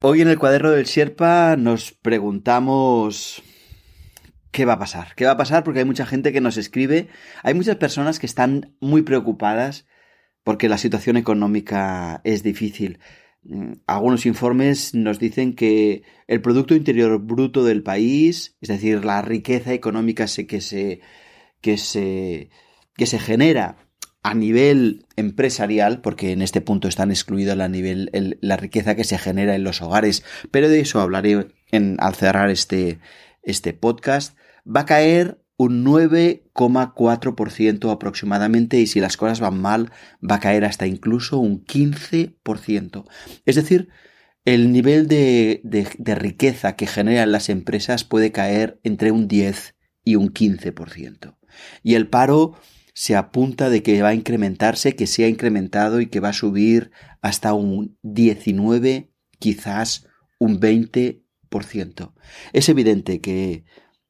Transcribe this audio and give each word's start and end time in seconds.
Hoy 0.00 0.20
en 0.20 0.28
el 0.28 0.38
cuaderno 0.38 0.70
del 0.70 0.84
Sherpa 0.84 1.56
nos 1.56 1.90
preguntamos 1.90 3.42
qué 4.52 4.64
va 4.64 4.74
a 4.74 4.78
pasar. 4.78 5.16
¿Qué 5.16 5.24
va 5.24 5.32
a 5.32 5.36
pasar? 5.36 5.64
Porque 5.64 5.80
hay 5.80 5.84
mucha 5.84 6.06
gente 6.06 6.32
que 6.32 6.40
nos 6.40 6.56
escribe, 6.56 7.08
hay 7.42 7.54
muchas 7.54 7.74
personas 7.78 8.20
que 8.20 8.26
están 8.26 8.76
muy 8.78 9.02
preocupadas 9.02 9.88
porque 10.44 10.68
la 10.68 10.78
situación 10.78 11.16
económica 11.16 12.20
es 12.22 12.44
difícil. 12.44 13.00
Mm, 13.42 13.72
algunos 13.88 14.24
informes 14.24 14.94
nos 14.94 15.18
dicen 15.18 15.56
que 15.56 16.04
el 16.28 16.40
Producto 16.42 16.76
Interior 16.76 17.18
Bruto 17.20 17.64
del 17.64 17.82
país, 17.82 18.56
es 18.60 18.68
decir, 18.68 19.04
la 19.04 19.20
riqueza 19.20 19.72
económica 19.72 20.26
que 20.26 20.60
se, 20.60 21.00
que 21.60 21.76
se, 21.76 22.50
que 22.94 23.06
se 23.06 23.18
genera 23.18 23.87
a 24.28 24.34
nivel 24.34 25.06
empresarial, 25.16 26.02
porque 26.02 26.32
en 26.32 26.42
este 26.42 26.60
punto 26.60 26.86
están 26.86 27.10
excluidas 27.10 27.56
la, 27.56 27.68
nivel, 27.68 28.10
la 28.42 28.58
riqueza 28.58 28.94
que 28.94 29.04
se 29.04 29.16
genera 29.16 29.54
en 29.54 29.64
los 29.64 29.80
hogares, 29.80 30.22
pero 30.50 30.68
de 30.68 30.80
eso 30.80 31.00
hablaré 31.00 31.48
en, 31.70 31.96
al 31.98 32.14
cerrar 32.14 32.50
este, 32.50 32.98
este 33.42 33.72
podcast, 33.72 34.36
va 34.66 34.80
a 34.80 34.86
caer 34.86 35.40
un 35.56 35.82
9,4% 35.82 37.90
aproximadamente 37.90 38.78
y 38.78 38.86
si 38.86 39.00
las 39.00 39.16
cosas 39.16 39.40
van 39.40 39.58
mal 39.58 39.92
va 40.22 40.34
a 40.34 40.40
caer 40.40 40.66
hasta 40.66 40.86
incluso 40.86 41.38
un 41.38 41.64
15%. 41.64 43.08
Es 43.46 43.56
decir, 43.56 43.88
el 44.44 44.72
nivel 44.72 45.08
de, 45.08 45.62
de, 45.64 46.14
riqueza 46.14 46.76
que 46.76 46.86
generan 46.86 47.32
las 47.32 47.48
empresas 47.48 48.04
puede 48.04 48.30
caer 48.30 48.78
entre 48.82 49.10
un 49.10 49.26
10 49.26 49.74
y 50.04 50.16
un 50.16 50.34
15%. 50.34 51.38
Y 51.82 51.94
el 51.94 52.08
paro 52.08 52.58
se 52.98 53.14
apunta 53.14 53.70
de 53.70 53.84
que 53.84 54.02
va 54.02 54.08
a 54.08 54.14
incrementarse, 54.14 54.96
que 54.96 55.06
se 55.06 55.22
ha 55.22 55.28
incrementado 55.28 56.00
y 56.00 56.06
que 56.06 56.18
va 56.18 56.30
a 56.30 56.32
subir 56.32 56.90
hasta 57.22 57.54
un 57.54 57.96
19, 58.02 59.12
quizás 59.38 60.08
un 60.40 60.58
20%. 60.58 62.12
Es 62.52 62.68
evidente 62.68 63.20
que 63.20 63.64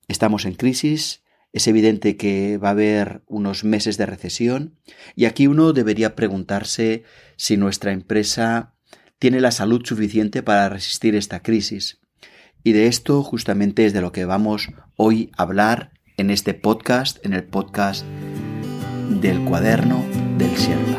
estamos 0.09 0.47
en 0.47 0.55
crisis, 0.55 1.23
es 1.53 1.69
evidente 1.69 2.17
que 2.17 2.57
va 2.57 2.69
a 2.69 2.71
haber 2.71 3.23
unos 3.27 3.63
meses 3.63 3.99
de 3.99 4.07
recesión 4.07 4.79
y 5.15 5.27
aquí 5.27 5.49
uno 5.49 5.75
debería 5.75 6.17
preguntarse 6.17 7.03
si 7.37 7.59
nuestra 7.59 7.93
empresa 7.93 8.75
tiene 9.19 9.43
la 9.43 9.51
salud 9.51 9.85
suficiente 9.85 10.43
para 10.43 10.71
resistir 10.71 11.15
esta 11.15 11.43
crisis. 11.43 12.01
Y 12.65 12.73
de 12.73 12.87
esto 12.87 13.23
justamente 13.23 13.85
es 13.85 13.93
de 13.93 14.01
lo 14.01 14.13
que 14.13 14.25
vamos 14.25 14.71
hoy 14.97 15.31
a 15.37 15.43
hablar 15.43 15.93
en 16.17 16.31
este 16.31 16.55
podcast, 16.55 17.23
en 17.27 17.35
el 17.35 17.45
podcast 17.45 18.07
del 19.09 19.45
cuaderno 19.45 20.05
del 20.37 20.57
Sierra. 20.57 20.99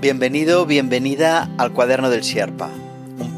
Bienvenido, 0.00 0.66
bienvenida 0.66 1.48
al 1.58 1.72
cuaderno 1.72 2.10
del 2.10 2.24
Sierpa 2.24 2.70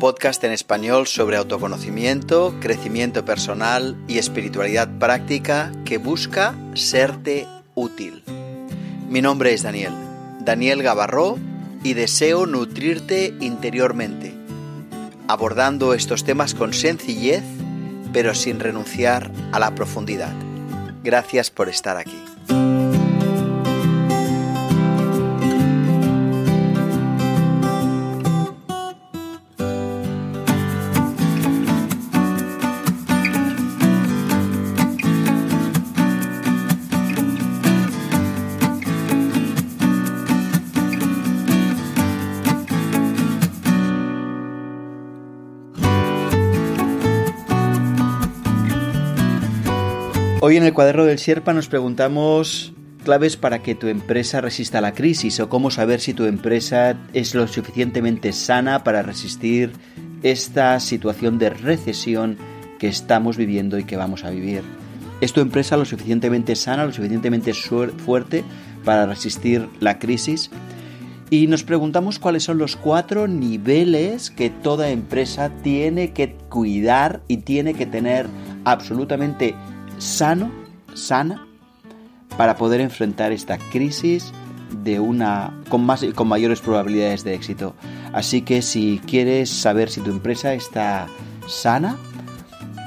podcast 0.05 0.45
en 0.45 0.53
español 0.53 1.07
sobre 1.07 1.39
autoconocimiento, 1.39 2.55
crecimiento 2.61 3.25
personal 3.25 3.97
y 4.07 4.19
espiritualidad 4.19 4.87
práctica 4.99 5.73
que 5.87 5.97
busca 5.97 6.55
serte 6.75 7.47
útil. 7.75 8.23
Mi 9.09 9.23
nombre 9.23 9.55
es 9.55 9.63
Daniel, 9.63 9.95
Daniel 10.41 10.83
Gavarró, 10.83 11.39
y 11.83 11.95
deseo 11.95 12.45
nutrirte 12.45 13.33
interiormente, 13.41 14.35
abordando 15.27 15.95
estos 15.95 16.25
temas 16.25 16.55
con 16.55 16.75
sencillez, 16.75 17.43
pero 18.15 18.33
sin 18.35 18.61
renunciar 18.61 19.31
a 19.53 19.59
la 19.59 19.75
profundidad. 19.75 20.33
Gracias 21.03 21.51
por 21.51 21.69
estar 21.69 21.99
aquí. 21.99 22.34
Hoy 50.47 50.59
en 50.59 50.65
el 50.65 50.75
cuaderno 50.75 51.07
del 51.07 51.17
Sherpa 51.17 51.55
nos 51.55 51.69
preguntamos 51.69 52.75
claves 53.03 53.39
para 53.39 53.63
que 53.63 53.75
tu 53.75 53.87
empresa 53.87 54.43
resista 54.43 54.83
la 54.83 54.93
crisis 54.93 55.41
o 55.41 55.49
cómo 55.49 55.71
saber 55.71 56.01
si 56.01 56.13
tu 56.13 56.27
empresa 56.27 56.99
es 57.15 57.35
lo 57.35 57.49
suficientemente 57.49 58.31
sana 58.35 58.85
para 58.85 59.01
resistir 59.01 59.73
esta 60.23 60.79
situación 60.81 61.39
de 61.39 61.49
recesión 61.49 62.37
que 62.79 62.89
estamos 62.89 63.39
viviendo 63.39 63.79
y 63.79 63.85
que 63.85 63.97
vamos 63.97 64.23
a 64.25 64.29
vivir. 64.29 64.61
¿Es 65.23 65.33
tu 65.33 65.41
empresa 65.41 65.79
lo 65.79 65.87
suficientemente 65.87 66.57
sana, 66.57 66.85
lo 66.85 66.93
suficientemente 66.93 67.55
fuerte 67.55 68.45
para 68.85 69.07
resistir 69.07 69.67
la 69.81 69.99
crisis? 69.99 70.51
Y 71.31 71.47
nos 71.47 71.65
preguntamos 71.65 72.19
cuáles 72.19 72.43
son 72.43 72.59
los 72.59 72.77
cuatro 72.77 73.29
niveles 73.29 74.31
que 74.31 74.51
toda 74.51 74.91
empresa 74.91 75.51
tiene 75.63 76.13
que 76.13 76.37
cuidar 76.51 77.23
y 77.29 77.39
tiene 77.39 77.73
que 77.73 77.87
tener 77.87 78.27
absolutamente 78.67 79.55
sano, 80.05 80.53
sana, 80.93 81.47
para 82.37 82.57
poder 82.57 82.81
enfrentar 82.81 83.33
esta 83.33 83.59
crisis 83.59 84.33
de 84.83 85.01
una 85.01 85.55
con 85.69 85.85
más 85.85 86.05
con 86.15 86.29
mayores 86.29 86.61
probabilidades 86.61 87.25
de 87.25 87.35
éxito. 87.35 87.75
Así 88.13 88.43
que 88.43 88.61
si 88.63 89.01
quieres 89.07 89.51
saber 89.51 89.91
si 89.91 90.01
tu 90.01 90.11
empresa 90.11 90.53
está 90.53 91.07
sana, 91.49 91.97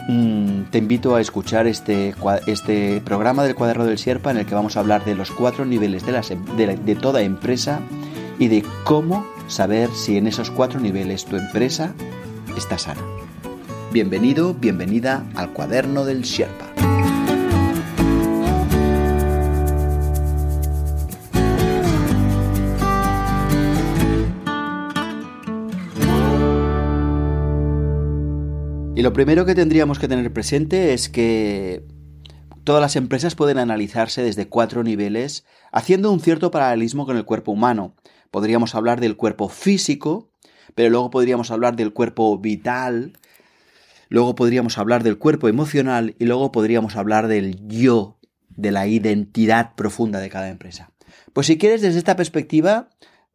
mm, 0.07 0.63
te 0.69 0.77
invito 0.77 1.15
a 1.15 1.21
escuchar 1.21 1.65
este, 1.65 2.13
este 2.45 3.01
programa 3.01 3.43
del 3.43 3.55
cuaderno 3.55 3.85
del 3.85 3.97
Sierpa 3.97 4.31
en 4.31 4.37
el 4.37 4.45
que 4.45 4.55
vamos 4.55 4.77
a 4.77 4.81
hablar 4.81 5.03
de 5.03 5.15
los 5.15 5.31
cuatro 5.31 5.65
niveles 5.65 6.05
de, 6.05 6.37
de, 6.55 6.77
de 6.77 6.95
toda 6.95 7.21
empresa 7.21 7.79
y 8.37 8.47
de 8.47 8.63
cómo 8.83 9.25
saber 9.47 9.89
si 9.91 10.17
en 10.17 10.27
esos 10.27 10.51
cuatro 10.51 10.79
niveles 10.79 11.25
tu 11.25 11.35
empresa 11.35 11.93
está 12.55 12.77
sana. 12.77 13.01
Bienvenido, 13.91 14.53
bienvenida 14.53 15.25
al 15.35 15.51
cuaderno 15.53 16.05
del 16.05 16.21
Sherpa. 16.21 16.66
Y 28.97 29.03
lo 29.03 29.13
primero 29.13 29.45
que 29.45 29.53
tendríamos 29.53 29.99
que 29.99 30.07
tener 30.07 30.33
presente 30.33 30.95
es 30.95 31.07
que 31.07 31.83
todas 32.63 32.81
las 32.81 32.95
empresas 32.95 33.35
pueden 33.35 33.59
analizarse 33.59 34.23
desde 34.23 34.49
cuatro 34.49 34.81
niveles, 34.81 35.45
haciendo 35.71 36.11
un 36.11 36.19
cierto 36.19 36.49
paralelismo 36.49 37.05
con 37.05 37.15
el 37.15 37.23
cuerpo 37.23 37.51
humano. 37.51 37.93
Podríamos 38.31 38.73
hablar 38.73 38.99
del 38.99 39.15
cuerpo 39.15 39.49
físico, 39.49 40.31
pero 40.73 40.89
luego 40.89 41.11
podríamos 41.11 41.51
hablar 41.51 41.75
del 41.75 41.93
cuerpo 41.93 42.39
vital, 42.39 43.13
luego 44.09 44.33
podríamos 44.33 44.79
hablar 44.79 45.03
del 45.03 45.19
cuerpo 45.19 45.47
emocional 45.47 46.15
y 46.17 46.25
luego 46.25 46.51
podríamos 46.51 46.95
hablar 46.95 47.27
del 47.27 47.67
yo, 47.67 48.17
de 48.49 48.71
la 48.71 48.87
identidad 48.87 49.75
profunda 49.75 50.19
de 50.19 50.29
cada 50.31 50.49
empresa. 50.49 50.89
Pues 51.33 51.45
si 51.45 51.59
quieres 51.59 51.83
desde 51.83 51.99
esta 51.99 52.15
perspectiva, 52.15 52.89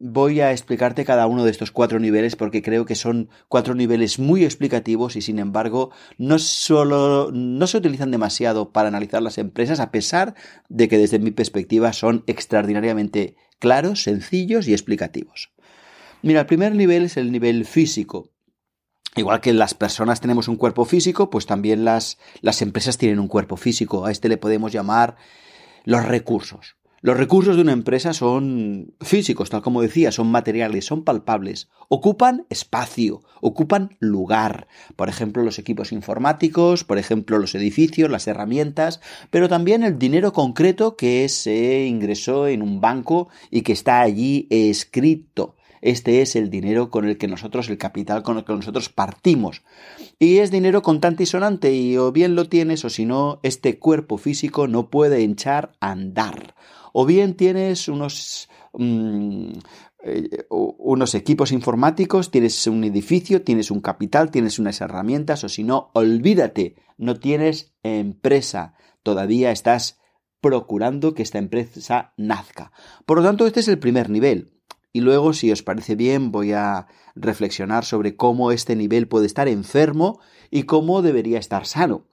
voy 0.05 0.41
a 0.41 0.51
explicarte 0.51 1.05
cada 1.05 1.27
uno 1.27 1.45
de 1.45 1.51
estos 1.51 1.71
cuatro 1.71 1.97
niveles 1.97 2.35
porque 2.35 2.61
creo 2.61 2.83
que 2.83 2.93
son 2.93 3.29
cuatro 3.47 3.73
niveles 3.73 4.19
muy 4.19 4.43
explicativos 4.43 5.15
y 5.15 5.21
sin 5.21 5.39
embargo 5.39 5.91
no 6.17 6.39
solo 6.39 7.31
no 7.31 7.67
se 7.67 7.77
utilizan 7.77 8.11
demasiado 8.11 8.73
para 8.73 8.89
analizar 8.89 9.21
las 9.21 9.37
empresas 9.37 9.79
a 9.79 9.91
pesar 9.91 10.35
de 10.67 10.89
que 10.89 10.97
desde 10.97 11.19
mi 11.19 11.31
perspectiva 11.31 11.93
son 11.93 12.25
extraordinariamente 12.27 13.37
claros, 13.59 14.03
sencillos 14.03 14.67
y 14.67 14.73
explicativos. 14.73 15.53
Mira, 16.21 16.41
el 16.41 16.47
primer 16.47 16.75
nivel 16.75 17.03
es 17.03 17.15
el 17.15 17.31
nivel 17.31 17.63
físico. 17.63 18.29
Igual 19.15 19.39
que 19.39 19.53
las 19.53 19.73
personas 19.73 20.19
tenemos 20.19 20.49
un 20.49 20.57
cuerpo 20.57 20.83
físico, 20.83 21.29
pues 21.29 21.45
también 21.45 21.85
las, 21.85 22.17
las 22.41 22.61
empresas 22.61 22.97
tienen 22.97 23.19
un 23.19 23.29
cuerpo 23.29 23.55
físico. 23.55 24.05
A 24.05 24.11
este 24.11 24.27
le 24.27 24.37
podemos 24.37 24.73
llamar 24.73 25.15
los 25.85 26.03
recursos. 26.03 26.75
Los 27.05 27.17
recursos 27.17 27.57
de 27.57 27.61
una 27.61 27.73
empresa 27.73 28.13
son 28.13 28.93
físicos, 29.01 29.49
tal 29.49 29.61
como 29.61 29.81
decía, 29.81 30.13
son 30.13 30.27
materiales, 30.31 30.85
son 30.85 31.03
palpables, 31.03 31.67
ocupan 31.89 32.45
espacio, 32.49 33.23
ocupan 33.41 33.97
lugar, 33.99 34.69
por 34.95 35.09
ejemplo 35.09 35.43
los 35.43 35.59
equipos 35.59 35.91
informáticos, 35.91 36.85
por 36.85 36.97
ejemplo 36.97 37.39
los 37.39 37.55
edificios, 37.55 38.09
las 38.09 38.25
herramientas, 38.27 39.01
pero 39.31 39.49
también 39.49 39.83
el 39.83 39.99
dinero 39.99 40.31
concreto 40.31 40.95
que 40.95 41.27
se 41.27 41.87
ingresó 41.87 42.47
en 42.47 42.61
un 42.61 42.79
banco 42.79 43.27
y 43.51 43.63
que 43.63 43.73
está 43.73 43.99
allí 43.99 44.47
escrito. 44.49 45.57
Este 45.81 46.21
es 46.21 46.37
el 46.37 46.49
dinero 46.49 46.89
con 46.89 47.03
el 47.03 47.17
que 47.17 47.27
nosotros, 47.27 47.67
el 47.67 47.77
capital 47.77 48.23
con 48.23 48.37
el 48.37 48.45
que 48.45 48.53
nosotros 48.53 48.87
partimos. 48.87 49.63
Y 50.19 50.37
es 50.37 50.51
dinero 50.51 50.81
contante 50.81 51.23
y 51.23 51.25
sonante, 51.25 51.73
y 51.75 51.97
o 51.97 52.13
bien 52.13 52.35
lo 52.35 52.47
tienes, 52.47 52.85
o 52.85 52.89
si 52.89 53.03
no, 53.03 53.41
este 53.43 53.77
cuerpo 53.77 54.17
físico 54.17 54.69
no 54.69 54.89
puede 54.89 55.29
a 55.45 55.91
andar 55.91 56.55
o 56.93 57.05
bien 57.05 57.35
tienes 57.35 57.89
unos 57.89 58.47
mm, 58.71 59.51
eh, 60.05 60.45
unos 60.49 61.15
equipos 61.15 61.53
informáticos, 61.53 62.29
tienes 62.29 62.67
un 62.67 62.83
edificio, 62.83 63.41
tienes 63.41 63.71
un 63.71 63.79
capital, 63.79 64.31
tienes 64.31 64.59
unas 64.59 64.81
herramientas, 64.81 65.45
o 65.45 65.49
si 65.49 65.63
no, 65.63 65.91
olvídate, 65.93 66.75
no 66.97 67.19
tienes 67.19 67.73
empresa, 67.83 68.75
todavía 69.01 69.51
estás 69.51 70.01
procurando 70.41 71.13
que 71.13 71.23
esta 71.23 71.37
empresa 71.37 72.13
nazca. 72.17 72.73
Por 73.05 73.19
lo 73.19 73.23
tanto, 73.23 73.47
este 73.47 73.61
es 73.61 73.69
el 73.69 73.79
primer 73.79 74.09
nivel. 74.09 74.51
Y 74.91 74.99
luego, 74.99 75.31
si 75.31 75.51
os 75.53 75.63
parece 75.63 75.95
bien, 75.95 76.33
voy 76.33 76.51
a 76.51 76.87
reflexionar 77.15 77.85
sobre 77.85 78.17
cómo 78.17 78.51
este 78.51 78.75
nivel 78.75 79.07
puede 79.07 79.25
estar 79.25 79.47
enfermo 79.47 80.19
y 80.51 80.63
cómo 80.63 81.01
debería 81.01 81.39
estar 81.39 81.65
sano. 81.65 82.07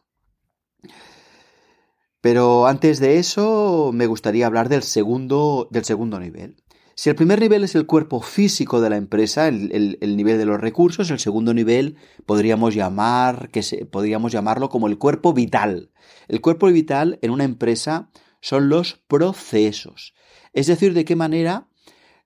Pero 2.21 2.67
antes 2.67 3.01
de 3.01 3.19
eso, 3.19 3.91
me 3.95 4.07
gustaría 4.07 4.47
hablar 4.47 4.69
del 4.69 4.83
segundo, 4.83 5.69
del 5.71 5.85
segundo 5.85 6.21
nivel. 6.21 6.57
Si 6.95 7.09
el 7.09 7.17
primer 7.17 7.41
nivel 7.41 7.65
es 7.65 7.75
el 7.75 7.87
cuerpo 7.87 8.21
físico 8.21 8.83
de 8.83 8.91
la 8.91 8.99
empresa, 8.99 9.49
el, 9.49 9.99
nivel 10.17 10.37
de 10.37 10.45
los 10.45 10.61
recursos, 10.61 11.11
el 11.11 11.19
segundo 11.19 11.55
nivel 11.55 11.97
podríamos 12.27 12.75
llamar, 12.75 13.49
que 13.51 13.63
se, 13.63 13.87
podríamos 13.87 14.33
llamarlo 14.33 14.69
como 14.69 14.87
el 14.87 14.99
cuerpo 14.99 15.33
vital. 15.33 15.91
El 16.29 16.43
cuerpo 16.43 16.67
vital 16.67 17.19
en 17.23 17.31
una 17.31 17.45
empresa 17.45 18.11
son 18.43 18.69
los 18.69 19.01
procesos. 19.09 20.13
Es 20.53 20.67
decir, 20.67 20.93
de 20.93 21.07
qué 21.07 21.17
manera 21.17 21.69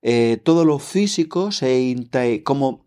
eh, 0.01 0.41
todo 0.43 0.65
lo 0.65 0.79
físico, 0.79 1.53
se 1.53 1.95
como 2.43 2.83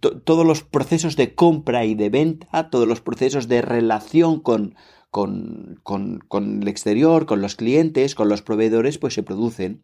todos 0.00 0.46
los 0.46 0.62
procesos 0.62 1.16
de 1.16 1.34
compra 1.34 1.84
y 1.84 1.94
de 1.94 2.08
venta, 2.08 2.70
todos 2.70 2.88
los 2.88 3.02
procesos 3.02 3.46
de 3.46 3.60
relación 3.60 4.40
con, 4.40 4.74
con, 5.16 5.80
con, 5.82 6.60
el 6.60 6.68
exterior, 6.68 7.24
con 7.24 7.40
los 7.40 7.56
clientes, 7.56 8.14
con 8.14 8.28
los 8.28 8.42
proveedores, 8.42 8.98
pues 8.98 9.14
se 9.14 9.22
producen. 9.22 9.82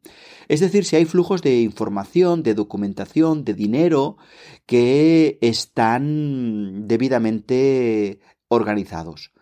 Es 0.49 0.61
decir, 0.61 0.85
si 0.85 0.97
hay 0.97 1.07
flujos 1.07 1.41
de 1.41 1.63
información, 1.63 2.43
de 2.43 2.53
documentación, 2.53 3.43
de 3.43 3.55
dinero 3.55 4.19
que 4.67 5.39
están 5.41 6.87
debidamente 6.87 8.21
organizados. 8.49 9.33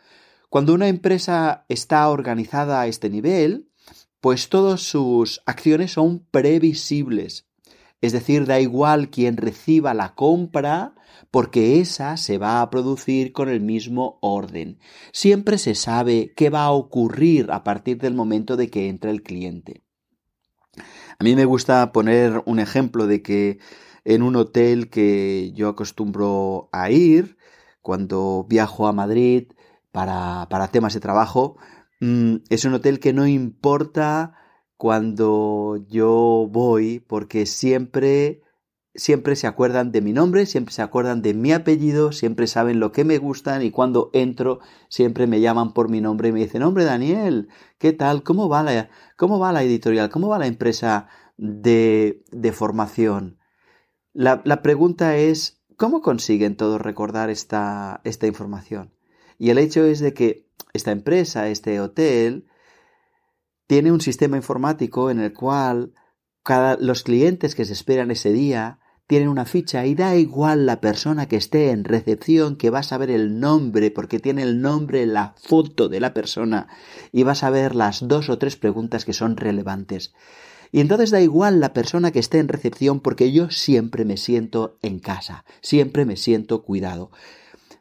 Cuando 0.48 0.74
una 0.74 0.86
empresa 0.86 1.64
está 1.68 2.08
organizada 2.08 2.80
a 2.82 2.86
este 2.86 3.10
nivel, 3.10 3.66
pues 4.20 4.48
todas 4.48 4.82
sus 4.82 5.42
acciones 5.44 5.90
son 5.90 6.24
previsibles. 6.30 7.48
Es 8.00 8.12
decir, 8.12 8.46
da 8.46 8.60
igual 8.60 9.10
quien 9.10 9.36
reciba 9.36 9.92
la 9.92 10.14
compra, 10.14 10.94
porque 11.30 11.80
esa 11.80 12.16
se 12.16 12.38
va 12.38 12.60
a 12.60 12.70
producir 12.70 13.32
con 13.32 13.48
el 13.48 13.60
mismo 13.60 14.18
orden. 14.20 14.78
Siempre 15.12 15.58
se 15.58 15.74
sabe 15.74 16.32
qué 16.36 16.50
va 16.50 16.64
a 16.64 16.72
ocurrir 16.72 17.50
a 17.52 17.64
partir 17.64 17.98
del 17.98 18.14
momento 18.14 18.56
de 18.56 18.68
que 18.68 18.88
entra 18.88 19.10
el 19.10 19.22
cliente. 19.22 19.84
A 21.18 21.24
mí 21.24 21.36
me 21.36 21.44
gusta 21.44 21.92
poner 21.92 22.42
un 22.46 22.58
ejemplo 22.58 23.06
de 23.06 23.22
que 23.22 23.58
en 24.04 24.22
un 24.22 24.36
hotel 24.36 24.88
que 24.88 25.52
yo 25.54 25.68
acostumbro 25.68 26.68
a 26.72 26.90
ir, 26.90 27.36
cuando 27.82 28.46
viajo 28.48 28.86
a 28.86 28.92
Madrid 28.92 29.52
para, 29.92 30.48
para 30.48 30.68
temas 30.68 30.94
de 30.94 31.00
trabajo, 31.00 31.56
Mm, 32.00 32.36
es 32.48 32.64
un 32.64 32.74
hotel 32.74 32.98
que 32.98 33.12
no 33.12 33.26
importa 33.26 34.34
cuando 34.76 35.76
yo 35.88 36.48
voy 36.50 37.00
porque 37.00 37.44
siempre 37.44 38.42
siempre 39.00 39.34
se 39.34 39.46
acuerdan 39.46 39.92
de 39.92 40.02
mi 40.02 40.12
nombre, 40.12 40.44
siempre 40.44 40.74
se 40.74 40.82
acuerdan 40.82 41.22
de 41.22 41.32
mi 41.32 41.52
apellido, 41.52 42.12
siempre 42.12 42.46
saben 42.46 42.80
lo 42.80 42.92
que 42.92 43.04
me 43.04 43.16
gustan 43.16 43.62
y 43.62 43.70
cuando 43.70 44.10
entro 44.12 44.60
siempre 44.90 45.26
me 45.26 45.40
llaman 45.40 45.72
por 45.72 45.88
mi 45.88 46.02
nombre 46.02 46.28
y 46.28 46.32
me 46.32 46.40
dicen, 46.40 46.62
hombre 46.62 46.84
Daniel, 46.84 47.48
¿qué 47.78 47.94
tal? 47.94 48.22
¿Cómo 48.22 48.50
va 48.50 48.62
la, 48.62 48.90
cómo 49.16 49.38
va 49.38 49.52
la 49.52 49.62
editorial? 49.62 50.10
¿Cómo 50.10 50.28
va 50.28 50.38
la 50.38 50.46
empresa 50.46 51.08
de, 51.38 52.22
de 52.30 52.52
formación? 52.52 53.38
La, 54.12 54.42
la, 54.44 54.60
pregunta 54.60 55.16
es, 55.16 55.62
¿cómo 55.78 56.02
consiguen 56.02 56.56
todos 56.56 56.78
recordar 56.78 57.30
esta, 57.30 58.02
esta 58.04 58.26
información? 58.26 58.92
Y 59.38 59.48
el 59.48 59.56
hecho 59.56 59.82
es 59.82 60.00
de 60.00 60.12
que 60.12 60.46
esta 60.74 60.90
empresa, 60.90 61.48
este 61.48 61.80
hotel, 61.80 62.48
tiene 63.66 63.92
un 63.92 64.02
sistema 64.02 64.36
informático 64.36 65.10
en 65.10 65.20
el 65.20 65.32
cual 65.32 65.94
cada, 66.42 66.76
los 66.76 67.02
clientes 67.02 67.54
que 67.54 67.64
se 67.64 67.72
esperan 67.72 68.10
ese 68.10 68.30
día 68.30 68.79
tienen 69.10 69.28
una 69.28 69.44
ficha 69.44 69.86
y 69.86 69.96
da 69.96 70.14
igual 70.14 70.66
la 70.66 70.80
persona 70.80 71.26
que 71.26 71.34
esté 71.34 71.70
en 71.70 71.82
recepción 71.82 72.54
que 72.54 72.70
va 72.70 72.78
a 72.78 72.84
saber 72.84 73.10
el 73.10 73.40
nombre 73.40 73.90
porque 73.90 74.20
tiene 74.20 74.44
el 74.44 74.62
nombre, 74.62 75.04
la 75.04 75.34
foto 75.36 75.88
de 75.88 75.98
la 75.98 76.14
persona 76.14 76.68
y 77.10 77.24
va 77.24 77.32
a 77.32 77.34
saber 77.34 77.74
las 77.74 78.06
dos 78.06 78.28
o 78.28 78.38
tres 78.38 78.54
preguntas 78.54 79.04
que 79.04 79.12
son 79.12 79.36
relevantes. 79.36 80.14
Y 80.70 80.78
entonces 80.78 81.10
da 81.10 81.20
igual 81.20 81.58
la 81.58 81.72
persona 81.72 82.12
que 82.12 82.20
esté 82.20 82.38
en 82.38 82.46
recepción 82.46 83.00
porque 83.00 83.32
yo 83.32 83.50
siempre 83.50 84.04
me 84.04 84.16
siento 84.16 84.78
en 84.80 85.00
casa, 85.00 85.44
siempre 85.60 86.04
me 86.04 86.16
siento 86.16 86.62
cuidado. 86.62 87.10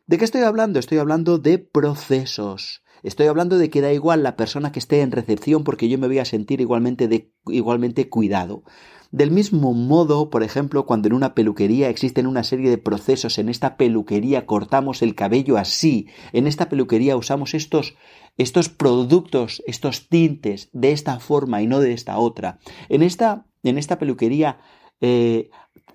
¿De 0.07 0.17
qué 0.17 0.25
estoy 0.25 0.41
hablando? 0.41 0.79
Estoy 0.79 0.97
hablando 0.97 1.37
de 1.37 1.59
procesos. 1.59 2.81
Estoy 3.03 3.27
hablando 3.27 3.57
de 3.57 3.69
que 3.69 3.81
da 3.81 3.93
igual 3.93 4.23
la 4.23 4.35
persona 4.35 4.71
que 4.71 4.79
esté 4.79 5.01
en 5.01 5.11
recepción 5.11 5.63
porque 5.63 5.89
yo 5.89 5.97
me 5.97 6.07
voy 6.07 6.19
a 6.19 6.25
sentir 6.25 6.61
igualmente, 6.61 7.31
igualmente 7.47 8.09
cuidado. 8.09 8.63
Del 9.11 9.31
mismo 9.31 9.73
modo, 9.73 10.29
por 10.29 10.43
ejemplo, 10.43 10.85
cuando 10.85 11.07
en 11.07 11.13
una 11.13 11.33
peluquería 11.33 11.89
existen 11.89 12.27
una 12.27 12.43
serie 12.43 12.69
de 12.69 12.77
procesos, 12.77 13.39
en 13.39 13.49
esta 13.49 13.75
peluquería 13.75 14.45
cortamos 14.45 15.01
el 15.01 15.15
cabello 15.15 15.57
así, 15.57 16.07
en 16.31 16.45
esta 16.45 16.69
peluquería 16.69 17.17
usamos 17.17 17.55
estos, 17.55 17.95
estos 18.37 18.69
productos, 18.69 19.63
estos 19.65 20.09
tintes 20.09 20.69
de 20.73 20.91
esta 20.91 21.19
forma 21.19 21.63
y 21.63 21.67
no 21.67 21.79
de 21.79 21.93
esta 21.93 22.19
otra. 22.19 22.59
En 22.87 23.01
esta, 23.01 23.47
en 23.63 23.79
esta 23.79 23.97
peluquería 23.97 24.59
eh, 25.01 25.49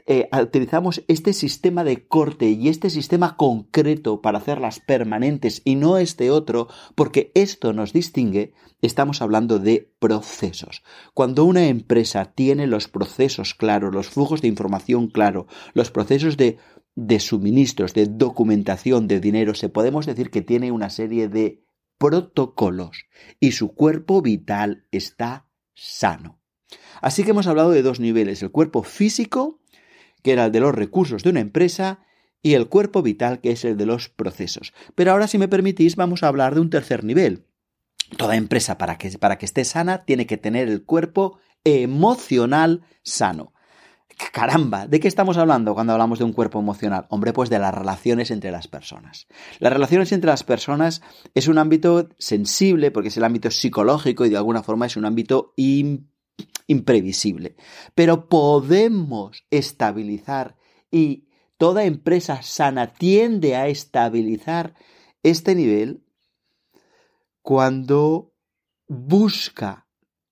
eh, 0.06 0.28
utilizamos 0.38 1.02
este 1.08 1.32
sistema 1.32 1.82
de 1.82 2.06
corte 2.06 2.50
y 2.50 2.68
este 2.68 2.90
sistema 2.90 3.36
concreto 3.36 4.20
para 4.20 4.38
hacerlas 4.38 4.80
permanentes 4.80 5.62
y 5.64 5.76
no 5.76 5.96
este 5.96 6.30
otro, 6.30 6.68
porque 6.94 7.32
esto 7.34 7.72
nos 7.72 7.94
distingue, 7.94 8.52
estamos 8.82 9.22
hablando 9.22 9.58
de 9.58 9.94
procesos. 9.98 10.82
Cuando 11.14 11.44
una 11.46 11.68
empresa 11.68 12.26
tiene 12.34 12.66
los 12.66 12.86
procesos 12.88 13.54
claros, 13.54 13.94
los 13.94 14.08
flujos 14.08 14.42
de 14.42 14.48
información 14.48 15.08
claros, 15.08 15.46
los 15.72 15.90
procesos 15.90 16.36
de, 16.36 16.58
de 16.94 17.18
suministros, 17.18 17.94
de 17.94 18.06
documentación, 18.06 19.08
de 19.08 19.20
dinero, 19.20 19.54
se 19.54 19.70
podemos 19.70 20.04
decir 20.04 20.30
que 20.30 20.42
tiene 20.42 20.70
una 20.70 20.90
serie 20.90 21.28
de 21.28 21.64
protocolos 21.96 23.06
y 23.40 23.52
su 23.52 23.74
cuerpo 23.74 24.20
vital 24.20 24.86
está 24.90 25.48
sano. 25.74 26.40
Así 27.00 27.24
que 27.24 27.30
hemos 27.30 27.46
hablado 27.46 27.70
de 27.70 27.82
dos 27.82 28.00
niveles, 28.00 28.42
el 28.42 28.50
cuerpo 28.50 28.82
físico 28.82 29.60
que 30.24 30.32
era 30.32 30.46
el 30.46 30.52
de 30.52 30.60
los 30.60 30.74
recursos 30.74 31.22
de 31.22 31.28
una 31.28 31.40
empresa, 31.40 32.00
y 32.42 32.54
el 32.54 32.68
cuerpo 32.68 33.02
vital, 33.02 33.40
que 33.40 33.52
es 33.52 33.64
el 33.64 33.76
de 33.76 33.86
los 33.86 34.08
procesos. 34.08 34.72
Pero 34.94 35.12
ahora, 35.12 35.28
si 35.28 35.38
me 35.38 35.48
permitís, 35.48 35.96
vamos 35.96 36.22
a 36.22 36.28
hablar 36.28 36.54
de 36.54 36.60
un 36.60 36.70
tercer 36.70 37.04
nivel. 37.04 37.46
Toda 38.16 38.36
empresa, 38.36 38.76
para 38.76 38.98
que, 38.98 39.18
para 39.18 39.38
que 39.38 39.46
esté 39.46 39.64
sana, 39.64 40.04
tiene 40.04 40.26
que 40.26 40.36
tener 40.36 40.68
el 40.68 40.84
cuerpo 40.84 41.38
emocional 41.62 42.82
sano. 43.02 43.52
Caramba, 44.32 44.86
¿de 44.86 45.00
qué 45.00 45.08
estamos 45.08 45.38
hablando 45.38 45.74
cuando 45.74 45.92
hablamos 45.92 46.18
de 46.18 46.24
un 46.24 46.32
cuerpo 46.32 46.58
emocional? 46.60 47.06
Hombre, 47.10 47.32
pues 47.32 47.50
de 47.50 47.58
las 47.58 47.74
relaciones 47.74 48.30
entre 48.30 48.50
las 48.50 48.68
personas. 48.68 49.26
Las 49.58 49.72
relaciones 49.72 50.12
entre 50.12 50.30
las 50.30 50.44
personas 50.44 51.02
es 51.34 51.48
un 51.48 51.58
ámbito 51.58 52.08
sensible 52.18 52.90
porque 52.90 53.08
es 53.08 53.16
el 53.16 53.24
ámbito 53.24 53.50
psicológico 53.50 54.24
y 54.24 54.30
de 54.30 54.36
alguna 54.36 54.62
forma 54.62 54.86
es 54.86 54.96
un 54.96 55.04
ámbito 55.04 55.52
importante 55.56 56.13
imprevisible. 56.66 57.56
Pero 57.94 58.28
podemos 58.28 59.44
estabilizar 59.50 60.56
y 60.90 61.28
toda 61.56 61.84
empresa 61.84 62.42
sana 62.42 62.94
tiende 62.94 63.56
a 63.56 63.68
estabilizar 63.68 64.74
este 65.22 65.54
nivel 65.54 66.04
cuando 67.42 68.32
busca 68.88 69.86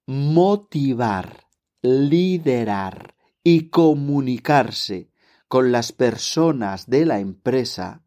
motivar, 0.06 1.46
liderar 1.82 3.14
y 3.44 3.68
comunicarse 3.68 5.10
con 5.48 5.72
las 5.72 5.92
personas 5.92 6.88
de 6.88 7.06
la 7.06 7.18
empresa 7.18 8.04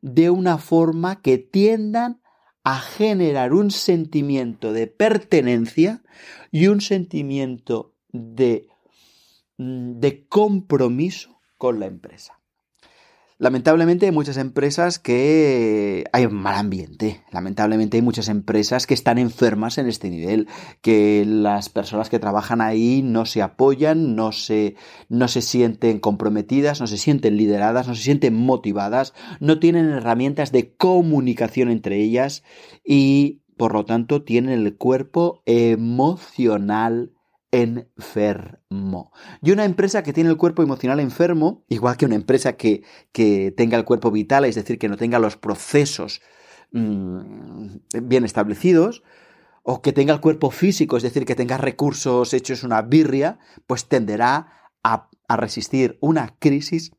de 0.00 0.30
una 0.30 0.58
forma 0.58 1.20
que 1.20 1.38
tiendan 1.38 2.20
a 2.64 2.80
generar 2.80 3.54
un 3.54 3.70
sentimiento 3.70 4.72
de 4.72 4.88
pertenencia 4.88 6.02
y 6.50 6.66
un 6.68 6.80
sentimiento 6.80 7.94
de, 8.12 8.68
mm, 9.58 10.00
de 10.00 10.26
compromiso 10.26 11.40
con 11.56 11.80
la 11.80 11.86
empresa. 11.86 12.38
Lamentablemente 13.40 14.06
hay 14.06 14.10
muchas 14.10 14.36
empresas 14.36 14.98
que 14.98 16.04
hay 16.12 16.26
un 16.26 16.34
mal 16.34 16.56
ambiente. 16.56 17.22
Lamentablemente 17.30 17.96
hay 17.96 18.02
muchas 18.02 18.28
empresas 18.28 18.84
que 18.84 18.94
están 18.94 19.16
enfermas 19.16 19.78
en 19.78 19.86
este 19.86 20.10
nivel, 20.10 20.48
que 20.82 21.24
las 21.24 21.68
personas 21.68 22.10
que 22.10 22.18
trabajan 22.18 22.60
ahí 22.60 23.00
no 23.04 23.26
se 23.26 23.40
apoyan, 23.40 24.16
no 24.16 24.32
se, 24.32 24.74
no 25.08 25.28
se 25.28 25.40
sienten 25.40 26.00
comprometidas, 26.00 26.80
no 26.80 26.88
se 26.88 26.98
sienten 26.98 27.36
lideradas, 27.36 27.86
no 27.86 27.94
se 27.94 28.02
sienten 28.02 28.34
motivadas, 28.34 29.14
no 29.38 29.60
tienen 29.60 29.86
herramientas 29.86 30.50
de 30.50 30.74
comunicación 30.74 31.70
entre 31.70 32.02
ellas 32.02 32.42
y 32.84 33.42
por 33.58 33.74
lo 33.74 33.84
tanto 33.84 34.22
tienen 34.22 34.58
el 34.58 34.76
cuerpo 34.76 35.42
emocional 35.44 37.12
enfermo. 37.50 39.12
Y 39.42 39.50
una 39.50 39.64
empresa 39.64 40.02
que 40.02 40.12
tiene 40.12 40.30
el 40.30 40.36
cuerpo 40.36 40.62
emocional 40.62 41.00
enfermo, 41.00 41.64
igual 41.68 41.96
que 41.96 42.06
una 42.06 42.14
empresa 42.14 42.56
que, 42.56 42.82
que 43.12 43.52
tenga 43.56 43.76
el 43.76 43.84
cuerpo 43.84 44.10
vital, 44.10 44.44
es 44.44 44.54
decir, 44.54 44.78
que 44.78 44.88
no 44.88 44.96
tenga 44.96 45.18
los 45.18 45.36
procesos 45.36 46.20
mmm, 46.72 47.76
bien 48.02 48.24
establecidos, 48.24 49.02
o 49.62 49.82
que 49.82 49.92
tenga 49.92 50.14
el 50.14 50.20
cuerpo 50.20 50.50
físico, 50.50 50.96
es 50.96 51.02
decir, 51.02 51.26
que 51.26 51.34
tenga 51.34 51.58
recursos 51.58 52.32
hechos 52.32 52.62
una 52.62 52.80
birria, 52.80 53.38
pues 53.66 53.86
tenderá 53.86 54.70
a, 54.82 55.10
a 55.28 55.36
resistir 55.36 55.98
una 56.00 56.36
crisis 56.38 56.92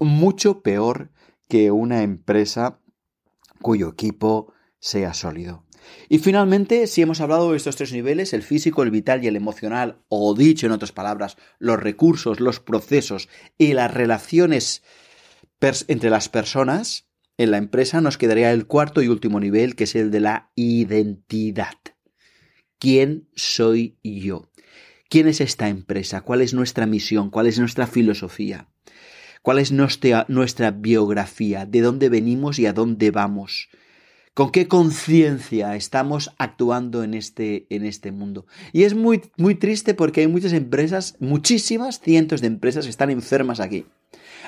mucho 0.00 0.62
peor 0.62 1.12
que 1.48 1.70
una 1.70 2.02
empresa 2.02 2.80
cuyo 3.60 3.90
equipo 3.90 4.52
sea 4.82 5.14
sólido. 5.14 5.64
Y 6.08 6.18
finalmente, 6.18 6.86
si 6.86 7.02
hemos 7.02 7.20
hablado 7.20 7.52
de 7.52 7.56
estos 7.56 7.76
tres 7.76 7.92
niveles, 7.92 8.32
el 8.32 8.42
físico, 8.42 8.82
el 8.82 8.90
vital 8.90 9.24
y 9.24 9.28
el 9.28 9.36
emocional, 9.36 10.02
o 10.08 10.34
dicho 10.34 10.66
en 10.66 10.72
otras 10.72 10.92
palabras, 10.92 11.36
los 11.58 11.80
recursos, 11.80 12.40
los 12.40 12.60
procesos 12.60 13.28
y 13.56 13.72
las 13.72 13.94
relaciones 13.94 14.82
entre 15.86 16.10
las 16.10 16.28
personas, 16.28 17.08
en 17.38 17.52
la 17.52 17.58
empresa 17.58 18.00
nos 18.00 18.18
quedaría 18.18 18.52
el 18.52 18.66
cuarto 18.66 19.00
y 19.02 19.08
último 19.08 19.38
nivel, 19.38 19.76
que 19.76 19.84
es 19.84 19.94
el 19.94 20.10
de 20.10 20.20
la 20.20 20.50
identidad. 20.56 21.78
¿Quién 22.78 23.28
soy 23.36 23.98
yo? 24.02 24.50
¿Quién 25.08 25.28
es 25.28 25.40
esta 25.40 25.68
empresa? 25.68 26.22
¿Cuál 26.22 26.42
es 26.42 26.54
nuestra 26.54 26.86
misión? 26.86 27.30
¿Cuál 27.30 27.46
es 27.46 27.58
nuestra 27.58 27.86
filosofía? 27.86 28.68
¿Cuál 29.42 29.60
es 29.60 29.70
nuestra, 29.70 30.70
biografía? 30.72 31.66
¿De 31.66 31.80
dónde 31.80 32.08
venimos 32.08 32.58
y 32.58 32.66
a 32.66 32.72
dónde 32.72 33.12
vamos? 33.12 33.68
Con 34.34 34.50
qué 34.50 34.66
conciencia 34.66 35.76
estamos 35.76 36.32
actuando 36.38 37.02
en 37.02 37.14
este, 37.14 37.66
en 37.68 37.84
este 37.84 38.12
mundo. 38.12 38.46
Y 38.72 38.84
es 38.84 38.94
muy, 38.94 39.22
muy 39.36 39.54
triste 39.54 39.94
porque 39.94 40.22
hay 40.22 40.26
muchas 40.26 40.52
empresas, 40.52 41.16
muchísimas, 41.20 42.00
cientos 42.00 42.40
de 42.40 42.46
empresas 42.46 42.86
que 42.86 42.90
están 42.90 43.10
enfermas 43.10 43.60
aquí. 43.60 43.86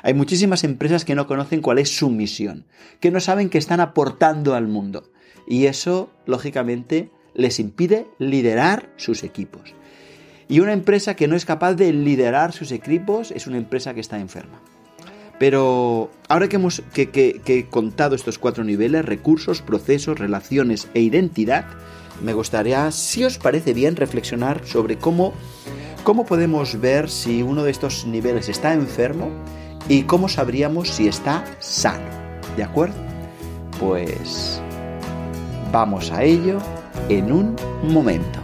Hay 0.02 0.14
muchísimas 0.14 0.64
empresas 0.64 1.04
que 1.04 1.14
no 1.14 1.26
conocen 1.26 1.60
cuál 1.60 1.78
es 1.78 1.94
su 1.96 2.10
misión, 2.10 2.66
que 3.00 3.10
no 3.10 3.20
saben 3.20 3.50
que 3.50 3.58
están 3.58 3.80
aportando 3.80 4.54
al 4.54 4.68
mundo. 4.68 5.10
Y 5.46 5.66
eso, 5.66 6.10
lógicamente, 6.26 7.10
les 7.34 7.60
impide 7.60 8.06
liderar 8.18 8.90
sus 8.96 9.22
equipos. 9.22 9.74
Y 10.48 10.60
una 10.60 10.72
empresa 10.72 11.16
que 11.16 11.28
no 11.28 11.36
es 11.36 11.44
capaz 11.44 11.74
de 11.74 11.92
liderar 11.92 12.52
sus 12.52 12.72
equipos 12.72 13.30
es 13.30 13.46
una 13.46 13.58
empresa 13.58 13.94
que 13.94 14.00
está 14.00 14.18
enferma. 14.18 14.60
Pero 15.38 16.10
ahora 16.28 16.48
que 16.48 16.56
hemos 16.56 16.82
que, 16.92 17.40
he 17.44 17.66
contado 17.66 18.14
estos 18.14 18.38
cuatro 18.38 18.64
niveles, 18.64 19.04
recursos, 19.04 19.62
procesos, 19.62 20.18
relaciones 20.18 20.88
e 20.94 21.00
identidad, 21.00 21.66
me 22.22 22.32
gustaría, 22.32 22.90
si 22.92 23.24
os 23.24 23.38
parece 23.38 23.74
bien, 23.74 23.96
reflexionar 23.96 24.64
sobre 24.64 24.96
cómo, 24.96 25.32
cómo 26.04 26.24
podemos 26.24 26.80
ver 26.80 27.10
si 27.10 27.42
uno 27.42 27.64
de 27.64 27.72
estos 27.72 28.06
niveles 28.06 28.48
está 28.48 28.72
enfermo 28.72 29.30
y 29.88 30.04
cómo 30.04 30.28
sabríamos 30.28 30.88
si 30.90 31.08
está 31.08 31.44
sano. 31.58 32.04
¿De 32.56 32.62
acuerdo? 32.62 32.94
Pues 33.80 34.60
vamos 35.72 36.12
a 36.12 36.22
ello 36.22 36.58
en 37.08 37.32
un 37.32 37.56
momento. 37.82 38.38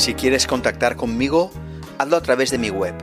Si 0.00 0.14
quieres 0.14 0.46
contactar 0.46 0.96
conmigo, 0.96 1.50
hazlo 1.98 2.16
a 2.16 2.22
través 2.22 2.50
de 2.50 2.56
mi 2.56 2.70
web, 2.70 2.94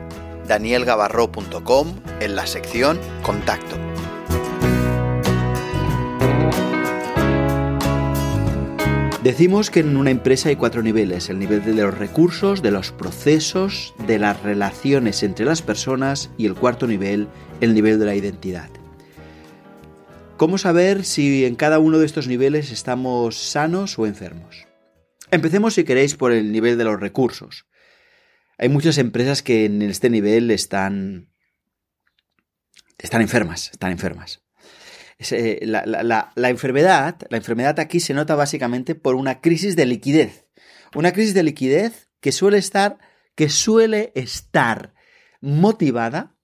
danielgavarro.com, 0.47 1.93
en 2.19 2.35
la 2.35 2.47
sección 2.47 2.99
Contacto. 3.21 3.77
Decimos 9.21 9.69
que 9.69 9.81
en 9.81 9.95
una 9.95 10.09
empresa 10.09 10.49
hay 10.49 10.55
cuatro 10.55 10.81
niveles, 10.81 11.29
el 11.29 11.37
nivel 11.37 11.63
de 11.63 11.75
los 11.75 11.95
recursos, 11.95 12.63
de 12.63 12.71
los 12.71 12.91
procesos, 12.91 13.93
de 14.07 14.17
las 14.17 14.41
relaciones 14.41 15.21
entre 15.21 15.45
las 15.45 15.61
personas 15.61 16.31
y 16.35 16.47
el 16.47 16.55
cuarto 16.55 16.87
nivel, 16.87 17.27
el 17.61 17.75
nivel 17.75 17.99
de 17.99 18.05
la 18.07 18.15
identidad. 18.15 18.71
¿Cómo 20.35 20.57
saber 20.57 21.05
si 21.05 21.45
en 21.45 21.53
cada 21.53 21.77
uno 21.77 21.99
de 21.99 22.07
estos 22.07 22.27
niveles 22.27 22.71
estamos 22.71 23.37
sanos 23.37 23.99
o 23.99 24.07
enfermos? 24.07 24.66
Empecemos, 25.31 25.73
si 25.73 25.83
queréis, 25.83 26.15
por 26.15 26.31
el 26.31 26.51
nivel 26.51 26.77
de 26.77 26.83
los 26.85 26.99
recursos. 26.99 27.65
Hay 28.57 28.69
muchas 28.69 28.97
empresas 28.97 29.43
que 29.43 29.65
en 29.65 29.81
este 29.81 30.09
nivel 30.09 30.51
están. 30.51 31.29
están 32.97 33.21
enfermas, 33.21 33.69
están 33.71 33.91
enfermas. 33.91 34.41
Eh, 35.31 35.59
la, 35.63 36.31
enfermedad, 36.49 37.17
la 37.29 37.37
enfermedad 37.37 37.79
aquí 37.79 37.99
se 37.99 38.13
nota 38.13 38.35
básicamente 38.35 38.95
por 38.95 39.15
una 39.15 39.41
crisis 39.41 39.75
de 39.75 39.85
liquidez. 39.85 40.45
Una 40.95 41.11
crisis 41.11 41.33
de 41.33 41.43
liquidez 41.43 42.09
que 42.21 42.31
suele 42.31 42.57
estar, 42.57 42.97
que 43.35 43.49
suele 43.49 44.11
estar 44.15 44.93
motivada 45.41 46.36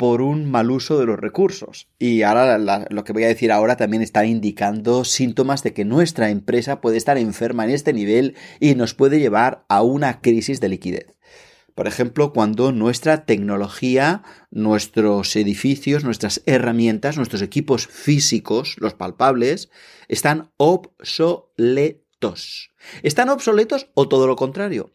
por 0.00 0.22
un 0.22 0.50
mal 0.50 0.70
uso 0.70 0.98
de 0.98 1.04
los 1.04 1.20
recursos. 1.20 1.86
Y 1.98 2.22
ahora 2.22 2.56
lo 2.88 3.04
que 3.04 3.12
voy 3.12 3.24
a 3.24 3.28
decir 3.28 3.52
ahora 3.52 3.76
también 3.76 4.02
está 4.02 4.24
indicando 4.24 5.04
síntomas 5.04 5.62
de 5.62 5.74
que 5.74 5.84
nuestra 5.84 6.30
empresa 6.30 6.80
puede 6.80 6.96
estar 6.96 7.18
enferma 7.18 7.64
en 7.64 7.70
este 7.72 7.92
nivel 7.92 8.34
y 8.60 8.74
nos 8.76 8.94
puede 8.94 9.20
llevar 9.20 9.66
a 9.68 9.82
una 9.82 10.22
crisis 10.22 10.58
de 10.58 10.70
liquidez. 10.70 11.18
Por 11.74 11.86
ejemplo, 11.86 12.32
cuando 12.32 12.72
nuestra 12.72 13.26
tecnología, 13.26 14.22
nuestros 14.50 15.36
edificios, 15.36 16.02
nuestras 16.02 16.40
herramientas, 16.46 17.18
nuestros 17.18 17.42
equipos 17.42 17.86
físicos, 17.86 18.76
los 18.78 18.94
palpables, 18.94 19.68
están 20.08 20.50
obsoletos. 20.56 22.00
¿Están 23.02 23.28
obsoletos 23.28 23.90
o 23.92 24.08
todo 24.08 24.26
lo 24.26 24.36
contrario? 24.36 24.94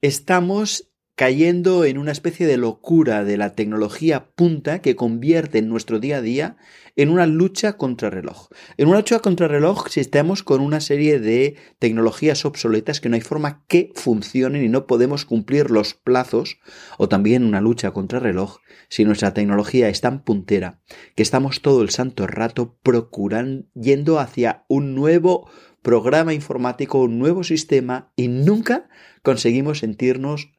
Estamos 0.00 0.90
cayendo 1.16 1.84
en 1.84 1.98
una 1.98 2.12
especie 2.12 2.46
de 2.46 2.56
locura 2.56 3.24
de 3.24 3.36
la 3.36 3.54
tecnología 3.54 4.30
punta 4.34 4.80
que 4.80 4.96
convierte 4.96 5.58
en 5.58 5.68
nuestro 5.68 6.00
día 6.00 6.16
a 6.16 6.22
día 6.22 6.56
en 6.96 7.08
una 7.08 7.26
lucha 7.26 7.74
contra 7.74 8.10
reloj. 8.10 8.48
En 8.76 8.88
una 8.88 8.98
lucha 8.98 9.20
contra 9.20 9.48
reloj 9.48 9.88
si 9.88 10.00
estamos 10.00 10.42
con 10.42 10.60
una 10.60 10.80
serie 10.80 11.20
de 11.20 11.56
tecnologías 11.78 12.44
obsoletas 12.44 13.00
que 13.00 13.08
no 13.08 13.14
hay 13.14 13.20
forma 13.20 13.64
que 13.68 13.92
funcionen 13.94 14.64
y 14.64 14.68
no 14.68 14.86
podemos 14.86 15.24
cumplir 15.24 15.70
los 15.70 15.94
plazos, 15.94 16.58
o 16.98 17.08
también 17.08 17.44
una 17.44 17.60
lucha 17.60 17.92
contra 17.92 18.18
reloj 18.18 18.58
si 18.88 19.04
nuestra 19.04 19.34
tecnología 19.34 19.88
es 19.88 20.00
tan 20.00 20.22
puntera 20.22 20.80
que 21.14 21.22
estamos 21.22 21.62
todo 21.62 21.82
el 21.82 21.90
santo 21.90 22.26
rato 22.26 22.76
procurando 22.82 23.66
yendo 23.74 24.18
hacia 24.18 24.64
un 24.68 24.94
nuevo 24.94 25.48
programa 25.82 26.32
informático, 26.32 27.00
un 27.00 27.18
nuevo 27.18 27.44
sistema 27.44 28.12
y 28.16 28.28
nunca 28.28 28.88
conseguimos 29.22 29.80
sentirnos 29.80 30.53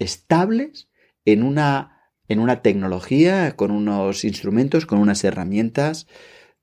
estables 0.00 0.88
en 1.24 1.44
una, 1.44 2.10
en 2.26 2.40
una 2.40 2.62
tecnología, 2.62 3.54
con 3.54 3.70
unos 3.70 4.24
instrumentos, 4.24 4.86
con 4.86 4.98
unas 4.98 5.22
herramientas 5.22 6.08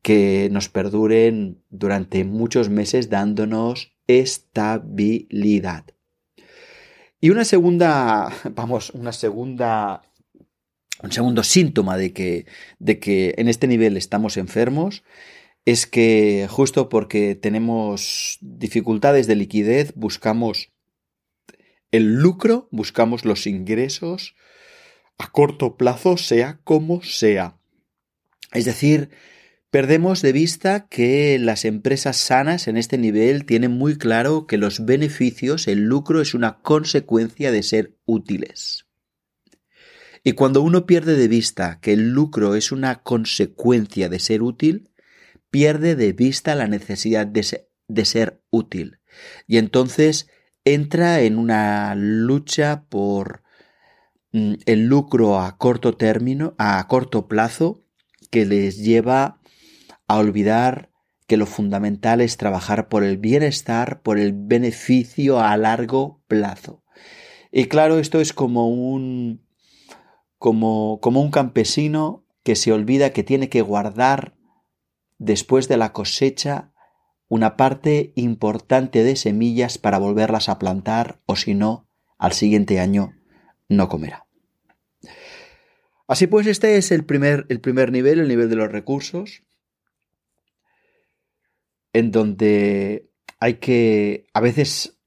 que 0.02 0.50
nos 0.52 0.70
perduren 0.70 1.64
durante 1.70 2.26
muchos 2.26 2.70
meses 2.70 3.10
dándonos 3.10 3.94
estabilidad. 4.08 5.86
Y 7.20 7.30
una 7.30 7.46
segunda, 7.46 8.32
vamos, 8.56 8.92
una 8.92 9.12
segunda, 9.12 10.02
un 11.04 11.12
segundo 11.12 11.44
síntoma 11.44 11.98
de 11.98 12.14
que, 12.14 12.46
de 12.80 13.00
que 13.00 13.36
en 13.38 13.48
este 13.48 13.68
nivel 13.68 13.98
estamos 13.98 14.38
enfermos 14.38 15.04
es 15.66 15.86
que 15.86 16.48
justo 16.50 16.88
porque 16.88 17.36
tenemos 17.36 18.38
dificultades 18.40 19.28
de 19.28 19.36
liquidez 19.36 19.94
buscamos 19.96 20.72
el 21.92 22.16
lucro, 22.16 22.68
buscamos 22.72 23.26
los 23.26 23.48
ingresos 23.48 24.36
a 25.18 25.32
corto 25.32 25.78
plazo, 25.78 26.18
sea 26.18 26.60
como 26.64 27.02
sea. 27.02 27.58
Es 28.54 28.66
decir, 28.66 29.10
perdemos 29.72 30.22
de 30.22 30.32
vista 30.32 30.88
que 30.88 31.40
las 31.40 31.66
empresas 31.66 32.18
sanas 32.18 32.68
en 32.68 32.78
este 32.78 32.98
nivel 32.98 33.46
tienen 33.46 33.72
muy 33.72 33.98
claro 33.98 34.48
que 34.48 34.58
los 34.58 34.86
beneficios, 34.86 35.68
el 35.68 35.84
lucro 35.86 36.22
es 36.22 36.34
una 36.34 36.60
consecuencia 36.62 37.52
de 37.52 37.64
ser 37.64 37.96
útiles. 38.06 38.86
Y 40.24 40.34
cuando 40.34 40.62
uno 40.62 40.86
pierde 40.86 41.16
de 41.16 41.28
vista 41.28 41.80
que 41.80 41.94
el 41.94 42.10
lucro 42.12 42.56
es 42.56 42.72
una 42.72 43.02
consecuencia 43.02 44.10
de 44.10 44.20
ser 44.20 44.42
útil, 44.42 44.92
pierde 45.50 45.96
de 45.96 46.12
vista 46.12 46.54
la 46.54 46.68
necesidad 46.68 47.26
de 47.26 47.66
de 47.88 48.06
ser 48.06 48.42
útil. 48.50 49.00
Y 49.48 49.58
entonces 49.58 50.28
entra 50.74 51.22
en 51.22 51.38
una 51.38 51.96
lucha 51.96 52.86
por 52.90 53.44
mm, 54.32 54.54
el 54.66 54.86
lucro 54.86 55.40
a 55.40 55.58
corto 55.58 55.96
término, 55.96 56.56
a 56.58 56.86
corto 56.88 57.28
plazo, 57.28 57.84
que 58.30 58.46
les 58.46 58.78
lleva 58.78 59.40
a 60.08 60.18
olvidar 60.18 60.92
que 61.28 61.38
lo 61.38 61.46
fundamental 61.46 62.22
es 62.22 62.38
trabajar 62.38 62.88
por 62.88 63.04
el 63.04 63.18
bienestar, 63.18 64.02
por 64.02 64.18
el 64.18 64.34
beneficio 64.34 65.40
a 65.40 65.56
largo 65.58 66.24
plazo. 66.28 66.84
Y 67.52 67.66
claro, 67.66 68.00
esto 68.00 68.22
es 68.22 68.34
como 68.34 68.70
un 68.70 69.46
como, 70.38 71.00
como 71.02 71.22
un 71.22 71.32
campesino 71.32 72.26
que 72.44 72.56
se 72.56 72.72
olvida 72.72 73.12
que 73.12 73.24
tiene 73.24 73.50
que 73.50 73.62
guardar 73.62 74.38
después 75.18 75.68
de 75.68 75.78
la 75.78 75.94
cosecha 75.94 76.72
una 77.30 77.58
parte 77.58 78.14
importante 78.16 79.04
de 79.04 79.16
semillas 79.16 79.78
para 79.78 79.98
volverlas 79.98 80.50
a 80.50 80.60
plantar 80.60 81.20
o 81.26 81.36
si 81.36 81.54
no, 81.54 81.88
al 82.18 82.34
siguiente 82.34 82.80
año 82.80 83.14
no 83.70 83.90
comerá. 83.90 84.26
Así 86.08 86.28
pues, 86.28 86.48
este 86.48 86.78
es 86.78 86.92
el 86.92 87.04
primer, 87.04 87.46
el 87.50 87.60
primer 87.60 87.92
nivel, 87.92 88.20
el 88.20 88.30
nivel 88.30 88.50
de 88.50 88.56
los 88.56 88.72
recursos, 88.72 89.44
en 91.92 92.12
donde 92.12 93.10
hay 93.40 93.56
que, 93.56 94.28
a 94.34 94.40
veces, 94.40 95.00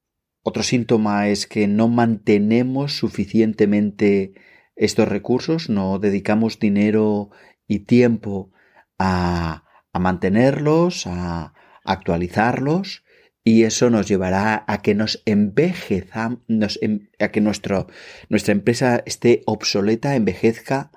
otro 0.43 0.63
síntoma 0.63 1.29
es 1.29 1.47
que 1.47 1.67
no 1.67 1.89
mantenemos 1.89 2.93
suficientemente 2.93 4.35
estos 4.77 5.09
recursos, 5.09 5.71
no 5.71 5.99
dedicamos 5.99 6.59
dinero 6.59 7.31
y 7.67 7.81
tiempo 7.81 8.53
a, 8.99 9.65
a 9.93 9.99
mantenerlos, 9.99 11.07
a, 11.07 11.55
actualizarlos 11.93 13.05
y 13.43 13.65
eso 13.65 13.91
nos 13.91 14.07
llevará 14.07 14.65
a 14.67 14.83
que 14.83 14.95
nos 14.95 15.23
envejezamos, 15.25 16.79
em, 16.83 17.09
a 17.19 17.29
que 17.29 17.41
nuestro, 17.41 17.87
nuestra 18.29 18.53
empresa 18.53 19.03
esté 19.07 19.43
obsoleta, 19.47 20.15
envejezca 20.15 20.91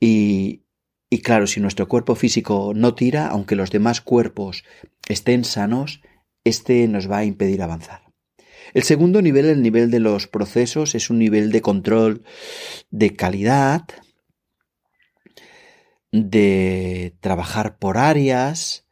y, 0.00 0.64
y 1.10 1.18
claro, 1.18 1.46
si 1.46 1.60
nuestro 1.60 1.88
cuerpo 1.88 2.14
físico 2.14 2.72
no 2.74 2.94
tira, 2.94 3.28
aunque 3.28 3.56
los 3.56 3.70
demás 3.70 4.00
cuerpos 4.00 4.64
estén 5.08 5.44
sanos, 5.44 6.00
este 6.44 6.88
nos 6.88 7.10
va 7.10 7.18
a 7.18 7.24
impedir 7.24 7.62
avanzar. 7.62 8.02
El 8.74 8.84
segundo 8.84 9.20
nivel, 9.20 9.46
el 9.46 9.62
nivel 9.62 9.90
de 9.90 10.00
los 10.00 10.26
procesos, 10.26 10.94
es 10.94 11.10
un 11.10 11.18
nivel 11.18 11.52
de 11.52 11.60
control 11.60 12.24
de 12.90 13.14
calidad, 13.14 13.82
de 16.10 17.14
trabajar 17.20 17.78
por 17.78 17.98
áreas, 17.98 18.86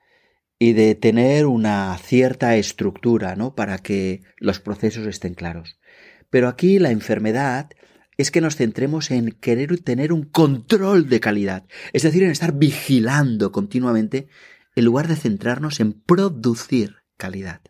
y 0.63 0.75
de 0.75 0.95
tener 0.95 1.47
una 1.47 1.97
cierta 1.97 2.55
estructura, 2.55 3.35
¿no? 3.35 3.55
Para 3.55 3.79
que 3.79 4.23
los 4.37 4.61
procesos 4.61 5.07
estén 5.07 5.33
claros. 5.33 5.81
Pero 6.29 6.49
aquí 6.49 6.79
la 6.79 6.91
enfermedad 6.91 7.71
es 8.19 8.31
que 8.31 8.43
nos 8.43 8.57
centremos 8.57 9.11
en 9.11 9.33
querer 9.33 9.81
tener 9.81 10.13
un 10.13 10.25
control 10.25 11.09
de 11.09 11.19
calidad, 11.19 11.65
es 11.95 12.03
decir, 12.03 12.23
en 12.23 12.31
estar 12.31 12.53
vigilando 12.53 13.53
continuamente 13.53 14.29
en 14.77 14.85
lugar 14.85 15.09
de 15.09 15.17
centrarnos 15.17 15.81
en 15.81 15.95
producir 15.95 16.97
calidad. 17.17 17.63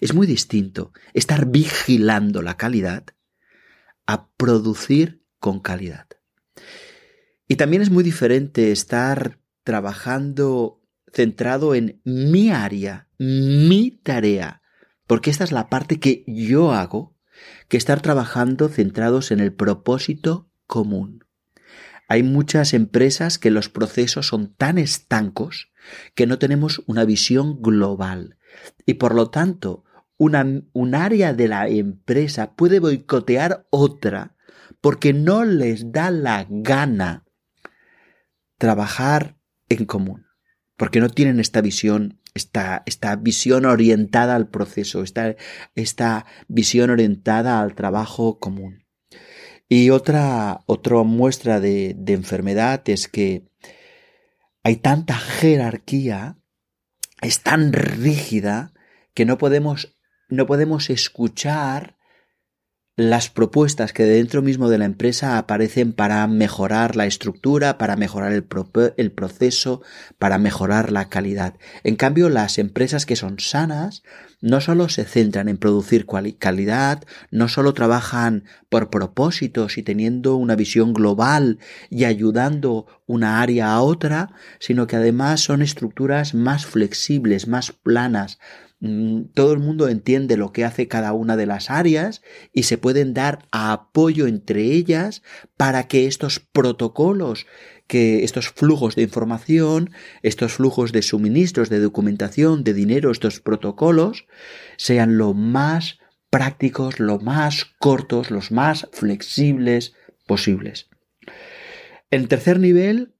Es 0.00 0.14
muy 0.14 0.28
distinto 0.28 0.92
estar 1.14 1.46
vigilando 1.46 2.42
la 2.42 2.56
calidad 2.56 3.06
a 4.06 4.28
producir 4.36 5.24
con 5.40 5.58
calidad. 5.58 6.06
Y 7.48 7.56
también 7.56 7.82
es 7.82 7.90
muy 7.90 8.04
diferente 8.04 8.70
estar 8.70 9.40
trabajando 9.64 10.77
centrado 11.12 11.74
en 11.74 12.00
mi 12.04 12.50
área, 12.50 13.08
mi 13.18 13.90
tarea, 13.90 14.62
porque 15.06 15.30
esta 15.30 15.44
es 15.44 15.52
la 15.52 15.68
parte 15.68 16.00
que 16.00 16.24
yo 16.26 16.72
hago, 16.72 17.16
que 17.68 17.76
estar 17.76 18.00
trabajando 18.00 18.68
centrados 18.68 19.30
en 19.30 19.40
el 19.40 19.52
propósito 19.52 20.50
común. 20.66 21.24
Hay 22.08 22.22
muchas 22.22 22.72
empresas 22.72 23.38
que 23.38 23.50
los 23.50 23.68
procesos 23.68 24.26
son 24.26 24.54
tan 24.54 24.78
estancos 24.78 25.70
que 26.14 26.26
no 26.26 26.38
tenemos 26.38 26.82
una 26.86 27.04
visión 27.04 27.60
global 27.60 28.38
y 28.86 28.94
por 28.94 29.14
lo 29.14 29.30
tanto 29.30 29.84
un 30.16 30.94
área 30.94 31.32
de 31.32 31.48
la 31.48 31.68
empresa 31.68 32.54
puede 32.54 32.80
boicotear 32.80 33.66
otra 33.70 34.36
porque 34.80 35.12
no 35.12 35.44
les 35.44 35.92
da 35.92 36.10
la 36.10 36.46
gana 36.48 37.24
trabajar 38.58 39.38
en 39.68 39.84
común 39.84 40.27
porque 40.78 41.00
no 41.00 41.10
tienen 41.10 41.40
esta 41.40 41.60
visión, 41.60 42.20
esta, 42.34 42.84
esta 42.86 43.16
visión 43.16 43.66
orientada 43.66 44.36
al 44.36 44.48
proceso, 44.48 45.02
esta, 45.02 45.34
esta 45.74 46.24
visión 46.46 46.90
orientada 46.90 47.60
al 47.60 47.74
trabajo 47.74 48.38
común. 48.38 48.86
Y 49.68 49.90
otra, 49.90 50.60
otra 50.66 51.02
muestra 51.02 51.60
de, 51.60 51.94
de 51.98 52.14
enfermedad 52.14 52.80
es 52.88 53.08
que 53.08 53.44
hay 54.62 54.76
tanta 54.76 55.14
jerarquía, 55.14 56.38
es 57.20 57.42
tan 57.42 57.72
rígida, 57.72 58.72
que 59.14 59.24
no 59.24 59.36
podemos, 59.36 59.96
no 60.28 60.46
podemos 60.46 60.90
escuchar 60.90 61.97
las 62.98 63.30
propuestas 63.30 63.92
que 63.92 64.02
dentro 64.02 64.42
mismo 64.42 64.68
de 64.68 64.76
la 64.76 64.84
empresa 64.84 65.38
aparecen 65.38 65.92
para 65.92 66.26
mejorar 66.26 66.96
la 66.96 67.06
estructura, 67.06 67.78
para 67.78 67.94
mejorar 67.94 68.32
el, 68.32 68.44
el, 68.96 69.12
proceso, 69.12 69.82
para 70.18 70.38
mejorar 70.38 70.90
la 70.90 71.08
calidad. 71.08 71.54
En 71.84 71.94
cambio, 71.94 72.28
las 72.28 72.58
empresas 72.58 73.06
que 73.06 73.14
son 73.14 73.38
sanas 73.38 74.02
no 74.40 74.60
solo 74.60 74.88
se 74.88 75.04
centran 75.04 75.48
en 75.48 75.58
producir 75.58 76.06
calidad, 76.40 77.04
no 77.30 77.46
solo 77.46 77.72
trabajan 77.72 78.42
por 78.68 78.90
propósitos 78.90 79.78
y 79.78 79.84
teniendo 79.84 80.34
una 80.34 80.56
visión 80.56 80.92
global 80.92 81.60
y 81.90 82.02
ayudando 82.02 82.86
una 83.06 83.40
área 83.40 83.74
a 83.74 83.80
otra, 83.80 84.30
sino 84.58 84.88
que 84.88 84.96
además 84.96 85.40
son 85.40 85.62
estructuras 85.62 86.34
más 86.34 86.66
flexibles, 86.66 87.46
más 87.46 87.70
planas, 87.70 88.40
todo 89.34 89.52
el 89.52 89.58
mundo 89.58 89.88
entiende 89.88 90.36
lo 90.36 90.52
que 90.52 90.64
hace 90.64 90.86
cada 90.86 91.12
una 91.12 91.36
de 91.36 91.46
las 91.46 91.68
áreas 91.68 92.22
y 92.52 92.62
se 92.62 92.78
pueden 92.78 93.12
dar 93.12 93.44
apoyo 93.50 94.28
entre 94.28 94.62
ellas 94.62 95.22
para 95.56 95.88
que 95.88 96.06
estos 96.06 96.38
protocolos, 96.38 97.46
que 97.88 98.22
estos 98.22 98.50
flujos 98.50 98.94
de 98.94 99.02
información, 99.02 99.90
estos 100.22 100.52
flujos 100.52 100.92
de 100.92 101.02
suministros, 101.02 101.70
de 101.70 101.80
documentación, 101.80 102.62
de 102.62 102.72
dinero, 102.72 103.10
estos 103.10 103.40
protocolos, 103.40 104.26
sean 104.76 105.18
lo 105.18 105.34
más 105.34 105.98
prácticos, 106.30 107.00
lo 107.00 107.18
más 107.18 107.64
cortos, 107.80 108.30
los 108.30 108.52
más 108.52 108.86
flexibles 108.92 109.94
posibles. 110.26 110.88
En 112.12 112.28
tercer 112.28 112.60
nivel, 112.60 113.14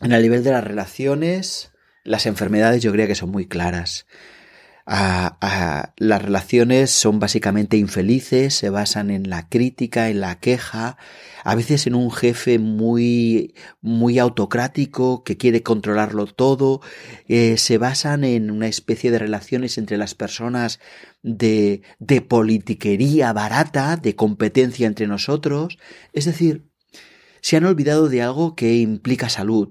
en 0.00 0.12
el 0.12 0.22
nivel 0.22 0.42
de 0.42 0.52
las 0.52 0.64
relaciones, 0.64 1.72
las 2.02 2.24
enfermedades 2.24 2.82
yo 2.82 2.92
creo 2.92 3.06
que 3.06 3.14
son 3.14 3.30
muy 3.30 3.46
claras 3.46 4.06
las 4.90 6.22
relaciones 6.22 6.90
son 6.90 7.20
básicamente 7.20 7.76
infelices, 7.76 8.54
se 8.54 8.70
basan 8.70 9.10
en 9.10 9.30
la 9.30 9.48
crítica, 9.48 10.08
en 10.08 10.20
la 10.20 10.40
queja, 10.40 10.96
a 11.44 11.54
veces 11.54 11.86
en 11.86 11.94
un 11.94 12.10
jefe 12.10 12.58
muy, 12.58 13.54
muy 13.80 14.18
autocrático 14.18 15.22
que 15.22 15.36
quiere 15.36 15.62
controlarlo 15.62 16.26
todo, 16.26 16.80
eh, 17.28 17.56
se 17.56 17.78
basan 17.78 18.24
en 18.24 18.50
una 18.50 18.66
especie 18.66 19.12
de 19.12 19.20
relaciones 19.20 19.78
entre 19.78 19.96
las 19.96 20.16
personas 20.16 20.80
de, 21.22 21.82
de 22.00 22.20
politiquería 22.20 23.32
barata, 23.32 23.96
de 23.96 24.16
competencia 24.16 24.88
entre 24.88 25.06
nosotros, 25.06 25.78
es 26.12 26.24
decir, 26.24 26.66
se 27.42 27.56
han 27.56 27.64
olvidado 27.64 28.08
de 28.08 28.22
algo 28.22 28.56
que 28.56 28.74
implica 28.78 29.28
salud, 29.28 29.68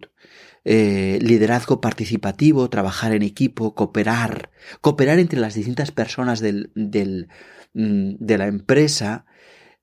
eh, 0.71 1.17
liderazgo 1.23 1.81
participativo, 1.81 2.69
trabajar 2.69 3.11
en 3.13 3.23
equipo, 3.23 3.73
cooperar, 3.73 4.51
cooperar 4.81 5.17
entre 5.17 5.39
las 5.39 5.55
distintas 5.55 5.91
personas 5.91 6.41
del, 6.41 6.71
del, 6.75 7.27
mm, 7.73 8.17
de 8.19 8.37
la 8.37 8.45
empresa, 8.45 9.25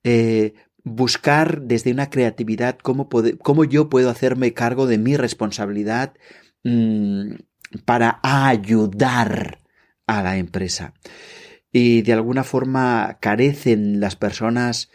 eh, 0.05 0.53
buscar 0.85 1.63
desde 1.63 1.91
una 1.91 2.09
creatividad 2.09 2.77
cómo, 2.81 3.09
cómo, 3.43 3.65
yo 3.65 3.89
puedo 3.89 4.09
hacerme 4.09 4.53
cargo 4.53 4.87
de 4.87 4.97
mi 4.97 5.17
responsabilidad 5.17 6.13
mm, 6.63 7.33
para 7.83 8.21
ayudar 8.23 9.59
a 10.05 10.23
la 10.23 10.37
empresa. 10.37 10.93
Y 11.69 12.01
de 12.03 12.13
alguna 12.13 12.45
forma 12.45 13.17
carecen 13.19 13.99
las 13.99 14.15
personas 14.15 14.89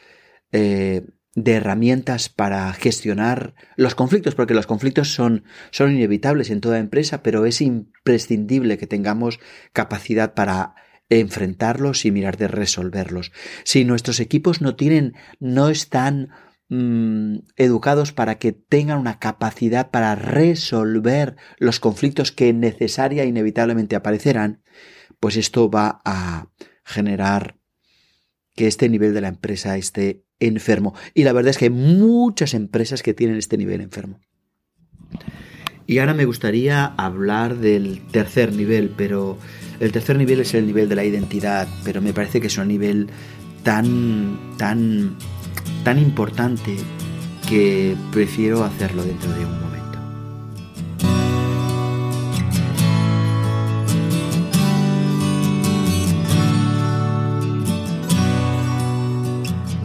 eh, 0.52 1.04
de 1.34 1.52
herramientas 1.52 2.28
para 2.28 2.72
gestionar 2.74 3.54
los 3.76 3.94
conflictos, 3.94 4.34
porque 4.34 4.54
los 4.54 4.66
conflictos 4.66 5.14
son, 5.14 5.44
son 5.70 5.94
inevitables 5.94 6.50
en 6.50 6.60
toda 6.60 6.78
empresa, 6.78 7.22
pero 7.22 7.46
es 7.46 7.60
imprescindible 7.60 8.76
que 8.76 8.86
tengamos 8.86 9.40
capacidad 9.72 10.34
para 10.34 10.74
enfrentarlos 11.08 12.04
y 12.04 12.10
mirar 12.10 12.36
de 12.36 12.48
resolverlos. 12.48 13.32
Si 13.64 13.84
nuestros 13.84 14.20
equipos 14.20 14.60
no 14.60 14.76
tienen, 14.76 15.14
no 15.40 15.68
están 15.68 16.30
mm, 16.68 17.38
educados 17.56 18.12
para 18.12 18.38
que 18.38 18.52
tengan 18.52 18.98
una 18.98 19.18
capacidad 19.18 19.90
para 19.90 20.14
resolver 20.14 21.36
los 21.58 21.80
conflictos 21.80 22.32
que 22.32 22.52
necesaria 22.52 23.22
e 23.22 23.26
inevitablemente 23.26 23.96
aparecerán, 23.96 24.62
pues 25.18 25.36
esto 25.36 25.70
va 25.70 26.02
a 26.04 26.48
generar 26.84 27.58
que 28.54 28.66
este 28.66 28.88
nivel 28.88 29.14
de 29.14 29.20
la 29.20 29.28
empresa 29.28 29.76
esté 29.76 30.24
enfermo. 30.46 30.94
Y 31.14 31.24
la 31.24 31.32
verdad 31.32 31.50
es 31.50 31.58
que 31.58 31.66
hay 31.66 31.70
muchas 31.70 32.54
empresas 32.54 33.02
que 33.02 33.14
tienen 33.14 33.36
este 33.36 33.56
nivel 33.56 33.80
enfermo. 33.80 34.20
Y 35.86 35.98
ahora 35.98 36.14
me 36.14 36.24
gustaría 36.24 36.84
hablar 36.84 37.58
del 37.58 38.00
tercer 38.12 38.52
nivel, 38.54 38.92
pero 38.96 39.38
el 39.80 39.92
tercer 39.92 40.16
nivel 40.16 40.40
es 40.40 40.54
el 40.54 40.66
nivel 40.66 40.88
de 40.88 40.94
la 40.94 41.04
identidad, 41.04 41.68
pero 41.84 42.00
me 42.00 42.12
parece 42.12 42.40
que 42.40 42.46
es 42.46 42.56
un 42.56 42.68
nivel 42.68 43.08
tan, 43.62 44.38
tan, 44.58 45.16
tan 45.84 45.98
importante 45.98 46.76
que 47.48 47.96
prefiero 48.12 48.64
hacerlo 48.64 49.04
dentro 49.04 49.30
de 49.32 49.44
un. 49.44 49.71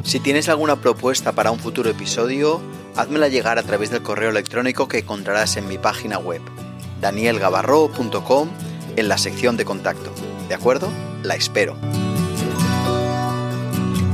Si 0.08 0.22
tienes 0.22 0.48
alguna 0.48 0.78
propuesta 0.78 1.34
para 1.34 1.52
un 1.52 1.60
futuro 1.60 1.90
episodio, 1.90 2.62
házmela 2.96 3.28
llegar 3.28 3.60
a 3.60 3.64
través 3.64 3.92
del 3.92 4.04
correo 4.04 4.30
electrónico 4.30 4.88
que 4.88 5.00
encontrarás 5.00 5.58
en 5.58 5.68
mi 5.68 5.78
página 5.78 6.18
web, 6.18 6.42
danielgavarro.com, 7.02 8.48
en 8.96 9.10
la 9.10 9.18
sección 9.18 9.58
de 9.58 9.66
contacto. 9.66 10.14
¿De 10.48 10.56
acuerdo? 10.56 10.90
La 11.24 11.36
espero. 11.36 11.76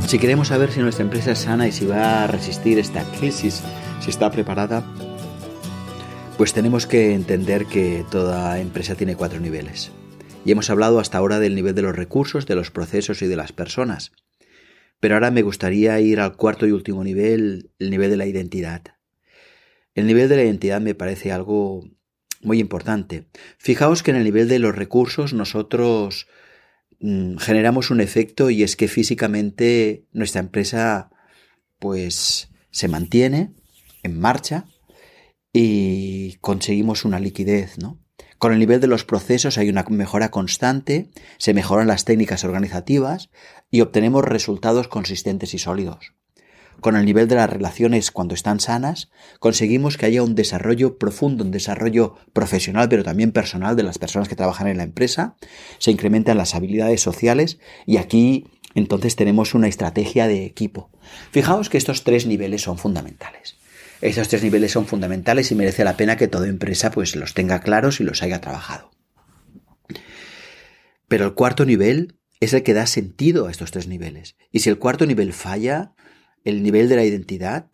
Si 0.08 0.18
queremos 0.18 0.48
saber 0.48 0.72
si 0.72 0.80
nuestra 0.80 1.04
empresa 1.04 1.34
es 1.34 1.40
sana 1.40 1.68
y 1.68 1.72
si 1.72 1.86
va 1.86 2.24
a 2.24 2.28
resistir 2.28 2.80
esta 2.80 3.04
crisis, 3.20 3.62
si 4.02 4.10
está 4.10 4.32
preparada, 4.32 4.84
pues 6.40 6.54
tenemos 6.54 6.88
que 6.88 7.14
entender 7.14 7.68
que 7.68 8.04
toda 8.10 8.60
empresa 8.60 8.96
tiene 8.96 9.16
cuatro 9.16 9.40
niveles. 9.40 9.92
Y 10.44 10.54
hemos 10.54 10.72
hablado 10.72 11.00
hasta 11.00 11.20
ahora 11.20 11.38
del 11.38 11.54
nivel 11.54 11.76
de 11.76 11.84
los 11.84 11.96
recursos, 11.96 12.48
de 12.48 12.56
los 12.56 12.72
procesos 12.72 13.22
y 13.22 13.28
de 13.28 13.36
las 13.36 13.52
personas. 13.52 14.12
Pero 15.00 15.16
ahora 15.16 15.32
me 15.32 15.42
gustaría 15.42 16.00
ir 16.00 16.20
al 16.20 16.36
cuarto 16.36 16.66
y 16.66 16.72
último 16.72 17.04
nivel, 17.04 17.72
el 17.80 17.90
nivel 17.90 18.10
de 18.10 18.18
la 18.18 18.26
identidad. 18.26 18.84
El 19.96 20.08
nivel 20.08 20.30
de 20.30 20.38
la 20.38 20.44
identidad 20.44 20.82
me 20.82 20.96
parece 20.96 21.32
algo 21.32 21.84
muy 22.42 22.60
importante. 22.60 23.28
Fijaos 23.58 24.04
que 24.04 24.12
en 24.12 24.18
el 24.18 24.24
nivel 24.24 24.48
de 24.48 24.60
los 24.60 24.76
recursos 24.76 25.34
nosotros 25.34 26.28
mm, 27.00 27.38
generamos 27.38 27.92
un 27.92 28.02
efecto 28.02 28.50
y 28.50 28.64
es 28.64 28.76
que 28.76 28.88
físicamente 28.88 30.06
nuestra 30.12 30.42
empresa 30.42 31.10
pues 31.80 32.50
se 32.72 32.88
mantiene 32.88 33.54
en 34.04 34.20
marcha 34.20 34.66
y 35.52 36.38
conseguimos 36.42 37.06
una 37.06 37.20
liquidez, 37.20 37.78
¿no? 37.78 38.03
Con 38.44 38.52
el 38.52 38.60
nivel 38.60 38.82
de 38.82 38.88
los 38.88 39.06
procesos 39.06 39.58
hay 39.58 39.70
una 39.70 39.86
mejora 39.88 40.30
constante, 40.30 41.08
se 41.38 41.54
mejoran 41.54 41.88
las 41.88 42.04
técnicas 42.04 42.44
organizativas 42.44 43.30
y 43.72 43.80
obtenemos 43.80 44.26
resultados 44.26 44.90
consistentes 44.90 45.54
y 45.54 45.60
sólidos. 45.60 46.12
Con 46.82 46.98
el 46.98 47.06
nivel 47.06 47.30
de 47.30 47.36
las 47.36 47.50
relaciones 47.50 48.12
cuando 48.12 48.36
están 48.36 48.60
sanas, 48.60 49.10
conseguimos 49.40 49.96
que 49.96 50.08
haya 50.08 50.24
un 50.24 50.36
desarrollo 50.36 50.98
profundo, 50.98 51.46
un 51.46 51.52
desarrollo 51.52 52.16
profesional, 52.34 52.90
pero 52.90 53.06
también 53.06 53.32
personal 53.32 53.78
de 53.78 53.84
las 53.84 53.98
personas 53.98 54.28
que 54.28 54.36
trabajan 54.36 54.68
en 54.68 54.76
la 54.76 54.84
empresa, 54.84 55.38
se 55.78 55.92
incrementan 55.92 56.36
las 56.36 56.54
habilidades 56.54 57.00
sociales 57.00 57.60
y 57.86 57.96
aquí 57.96 58.48
entonces 58.76 59.16
tenemos 59.16 59.54
una 59.54 59.70
estrategia 59.70 60.28
de 60.28 60.44
equipo. 60.44 60.90
Fijaos 61.32 61.70
que 61.70 61.78
estos 61.78 62.04
tres 62.04 62.26
niveles 62.26 62.62
son 62.62 62.78
fundamentales. 62.78 63.56
Estos 64.04 64.28
tres 64.28 64.44
niveles 64.44 64.74
son 64.74 64.86
fundamentales 64.86 65.50
y 65.50 65.56
merece 65.56 65.86
la 65.86 65.96
pena 65.96 66.18
que 66.18 66.28
toda 66.28 66.50
empresa 66.50 66.92
pues 66.92 67.16
los 67.16 67.34
tenga 67.34 67.62
claros 67.62 68.02
y 68.02 68.04
los 68.04 68.22
haya 68.22 68.42
trabajado. 68.42 68.92
Pero 71.08 71.24
el 71.24 71.34
cuarto 71.36 71.64
nivel 71.64 72.20
es 72.42 72.52
el 72.54 72.64
que 72.64 72.74
da 72.74 72.86
sentido 72.86 73.48
a 73.48 73.52
estos 73.52 73.72
tres 73.72 73.88
niveles. 73.88 74.36
Y 74.52 74.60
si 74.60 74.70
el 74.70 74.78
cuarto 74.78 75.06
nivel 75.06 75.32
falla, 75.32 75.94
el 76.44 76.64
nivel 76.64 76.90
de 76.90 76.98
la 76.98 77.06
identidad, 77.06 77.70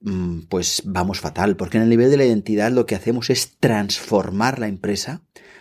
mm, 0.00 0.44
pues 0.48 0.84
vamos 0.86 1.20
fatal, 1.20 1.54
porque 1.56 1.76
en 1.76 1.82
el 1.82 1.90
nivel 1.90 2.10
de 2.10 2.16
la 2.16 2.24
identidad 2.24 2.72
lo 2.72 2.86
que 2.86 2.94
hacemos 2.94 3.28
es 3.28 3.58
transformar 3.60 4.58
la 4.58 4.68
empresa, 4.68 5.20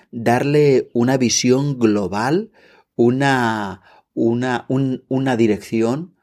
darle 0.09 0.89
una 0.93 1.17
visión 1.17 1.79
global, 1.79 2.53
una, 2.95 3.81
una, 4.13 4.67
una 4.69 5.35
dirección 5.35 6.15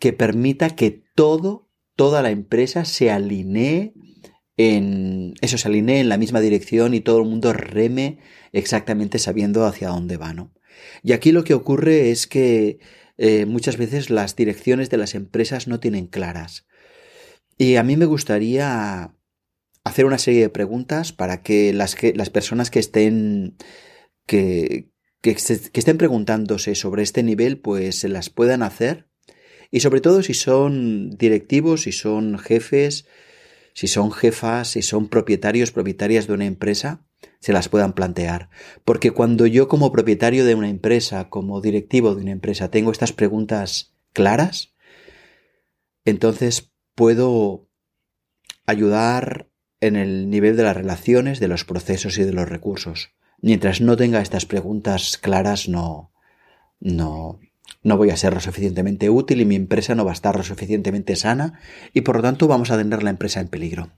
que 0.00 0.12
permita 0.12 0.70
que 0.70 1.04
todo 1.14 1.69
toda 2.00 2.22
la 2.22 2.30
empresa 2.30 2.86
se 2.86 3.10
alinee 3.10 3.92
en 4.56 5.34
eso 5.42 5.58
se 5.58 5.68
alinee 5.68 6.00
en 6.00 6.08
la 6.08 6.16
misma 6.16 6.40
dirección 6.40 6.94
y 6.94 7.02
todo 7.02 7.18
el 7.18 7.28
mundo 7.28 7.52
reme 7.52 8.20
exactamente 8.52 9.18
sabiendo 9.18 9.66
hacia 9.66 9.90
dónde 9.90 10.16
va, 10.16 10.32
¿no? 10.32 10.50
Y 11.02 11.12
aquí 11.12 11.30
lo 11.30 11.44
que 11.44 11.52
ocurre 11.52 12.10
es 12.10 12.26
que 12.26 12.78
eh, 13.18 13.44
muchas 13.44 13.76
veces 13.76 14.08
las 14.08 14.34
direcciones 14.34 14.88
de 14.88 14.96
las 14.96 15.14
empresas 15.14 15.68
no 15.68 15.78
tienen 15.78 16.06
claras. 16.06 16.66
Y 17.58 17.76
a 17.76 17.82
mí 17.82 17.98
me 17.98 18.06
gustaría 18.06 19.14
hacer 19.84 20.06
una 20.06 20.16
serie 20.16 20.40
de 20.40 20.48
preguntas 20.48 21.12
para 21.12 21.42
que 21.42 21.74
las, 21.74 21.96
que, 21.96 22.14
las 22.14 22.30
personas 22.30 22.70
que 22.70 22.78
estén 22.78 23.58
que, 24.24 24.88
que, 25.20 25.34
que 25.34 25.80
estén 25.80 25.98
preguntándose 25.98 26.74
sobre 26.76 27.02
este 27.02 27.22
nivel 27.22 27.60
pues 27.60 27.96
se 27.96 28.08
las 28.08 28.30
puedan 28.30 28.62
hacer 28.62 29.09
y 29.70 29.80
sobre 29.80 30.00
todo 30.00 30.22
si 30.22 30.34
son 30.34 31.10
directivos, 31.16 31.82
si 31.82 31.92
son 31.92 32.38
jefes, 32.38 33.06
si 33.72 33.86
son 33.86 34.12
jefas, 34.12 34.68
si 34.68 34.82
son 34.82 35.08
propietarios, 35.08 35.70
propietarias 35.70 36.26
de 36.26 36.34
una 36.34 36.46
empresa, 36.46 37.04
se 37.38 37.52
las 37.52 37.68
puedan 37.68 37.92
plantear. 37.92 38.50
Porque 38.84 39.10
cuando 39.12 39.46
yo 39.46 39.68
como 39.68 39.92
propietario 39.92 40.44
de 40.44 40.54
una 40.54 40.68
empresa, 40.68 41.28
como 41.28 41.60
directivo 41.60 42.14
de 42.14 42.22
una 42.22 42.32
empresa, 42.32 42.70
tengo 42.70 42.90
estas 42.90 43.12
preguntas 43.12 43.94
claras, 44.12 44.74
entonces 46.04 46.72
puedo 46.94 47.68
ayudar 48.66 49.48
en 49.80 49.96
el 49.96 50.28
nivel 50.28 50.56
de 50.56 50.64
las 50.64 50.76
relaciones, 50.76 51.40
de 51.40 51.48
los 51.48 51.64
procesos 51.64 52.18
y 52.18 52.24
de 52.24 52.32
los 52.32 52.48
recursos. 52.48 53.10
Mientras 53.40 53.80
no 53.80 53.96
tenga 53.96 54.20
estas 54.20 54.44
preguntas 54.44 55.16
claras, 55.16 55.68
no, 55.68 56.12
no, 56.78 57.40
no 57.82 57.96
voy 57.96 58.10
a 58.10 58.16
ser 58.16 58.34
lo 58.34 58.40
suficientemente 58.40 59.10
útil 59.10 59.40
y 59.40 59.44
mi 59.44 59.56
empresa 59.56 59.94
no 59.94 60.04
va 60.04 60.12
a 60.12 60.14
estar 60.14 60.36
lo 60.36 60.42
suficientemente 60.42 61.16
sana 61.16 61.60
y 61.92 62.02
por 62.02 62.16
lo 62.16 62.22
tanto 62.22 62.48
vamos 62.48 62.70
a 62.70 62.76
tener 62.76 63.02
la 63.02 63.10
empresa 63.10 63.40
en 63.40 63.48
peligro. 63.48 63.90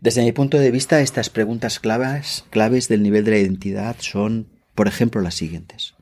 Desde 0.00 0.22
mi 0.22 0.32
punto 0.32 0.58
de 0.58 0.70
vista, 0.70 1.00
estas 1.00 1.30
preguntas 1.30 1.80
claves, 1.80 2.44
claves 2.50 2.88
del 2.88 3.02
nivel 3.02 3.24
de 3.24 3.30
la 3.30 3.38
identidad 3.38 3.96
son, 3.98 4.48
por 4.74 4.88
ejemplo, 4.88 5.20
las 5.20 5.34
siguientes. 5.34 5.94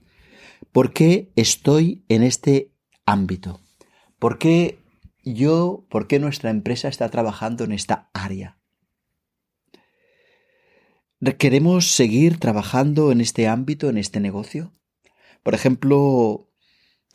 ¿Por 0.72 0.92
qué 0.92 1.30
estoy 1.36 2.04
en 2.08 2.22
este 2.22 2.72
ámbito? 3.06 3.60
¿Por 4.18 4.38
qué 4.38 4.78
yo, 5.24 5.86
por 5.88 6.08
qué 6.08 6.18
nuestra 6.18 6.50
empresa 6.50 6.88
está 6.88 7.08
trabajando 7.08 7.64
en 7.64 7.72
esta 7.72 8.10
área? 8.12 8.58
¿Queremos 11.38 11.92
seguir 11.92 12.38
trabajando 12.38 13.12
en 13.12 13.20
este 13.20 13.48
ámbito, 13.48 13.88
en 13.88 13.96
este 13.96 14.20
negocio? 14.20 14.72
Por 15.44 15.54
ejemplo, 15.54 16.50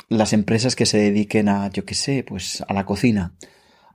las 0.08 0.32
empresas 0.32 0.78
que 0.78 0.86
se 0.86 1.00
dediquen 1.00 1.50
a, 1.50 1.70
yo 1.72 1.84
qué 1.84 1.96
sé, 1.96 2.24
pues 2.24 2.64
a 2.68 2.74
la 2.74 2.86
cocina, 2.86 3.36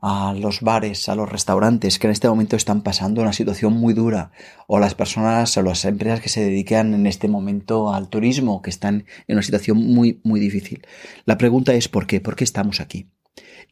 a 0.02 0.34
los 0.34 0.60
bares, 0.60 1.08
a 1.08 1.14
los 1.14 1.30
restaurantes 1.30 1.98
que 1.98 2.08
en 2.08 2.10
este 2.10 2.28
momento 2.28 2.56
están 2.56 2.82
pasando 2.82 3.22
una 3.22 3.32
situación 3.32 3.72
muy 3.72 3.94
dura, 3.94 4.32
o 4.66 4.78
las 4.78 4.94
personas 4.94 5.56
o 5.56 5.62
las 5.62 5.84
empresas 5.86 6.20
que 6.20 6.28
se 6.28 6.44
dedican 6.44 6.92
en 6.92 7.06
este 7.06 7.28
momento 7.28 7.94
al 7.94 8.10
turismo, 8.10 8.60
que 8.60 8.70
están 8.70 9.06
en 9.28 9.36
una 9.36 9.42
situación 9.42 9.78
muy, 9.78 10.20
muy 10.24 10.40
difícil. 10.40 10.86
La 11.24 11.38
pregunta 11.38 11.72
es 11.72 11.88
¿por 11.88 12.06
qué? 12.06 12.20
¿Por 12.20 12.36
qué 12.36 12.44
estamos 12.44 12.80
aquí? 12.80 13.08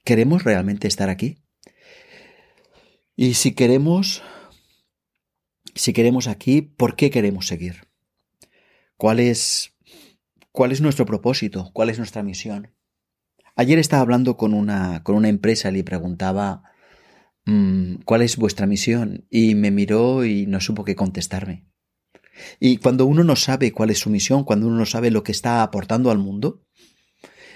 ¿Queremos 0.05 0.45
realmente 0.45 0.89
estar 0.89 1.11
aquí? 1.11 1.43
Y 3.17 3.35
si 3.35 3.53
queremos, 3.53 4.23
si 5.75 5.93
queremos 5.93 6.29
aquí, 6.29 6.63
¿por 6.63 6.97
qué 6.97 7.11
queremos 7.11 7.47
seguir? 7.47 7.89
¿Cuál 8.97 9.21
es 9.21 9.72
¿Cuál 10.53 10.71
es 10.71 10.83
nuestro 10.83 11.07
propósito? 11.07 11.71
¿Cuál 11.73 11.89
es 11.89 11.97
nuestra 11.97 12.23
misión? 12.23 12.75
Ayer 13.57 13.79
estaba 13.79 14.03
hablando 14.03 14.37
con 14.37 14.53
una, 14.53 15.03
con 15.03 15.17
una 15.17 15.31
empresa 15.31 15.71
y 15.71 15.73
le 15.73 15.85
preguntaba 15.85 16.63
mm, 17.47 18.03
¿cuál 18.05 18.21
es 18.21 18.37
vuestra 18.37 18.67
misión? 18.67 19.27
Y 19.31 19.55
me 19.55 19.71
miró 19.71 20.25
y 20.27 20.47
no 20.47 20.61
supo 20.61 20.85
qué 20.85 20.95
contestarme. 20.95 21.67
Y 22.61 22.77
cuando 22.79 23.07
uno 23.07 23.25
no 23.25 23.35
sabe 23.35 23.73
cuál 23.73 23.91
es 23.91 23.99
su 23.99 24.11
misión, 24.11 24.45
cuando 24.45 24.67
uno 24.67 24.77
no 24.77 24.87
sabe 24.87 25.11
lo 25.11 25.23
que 25.23 25.33
está 25.33 25.63
aportando 25.63 26.11
al 26.11 26.19
mundo, 26.19 26.63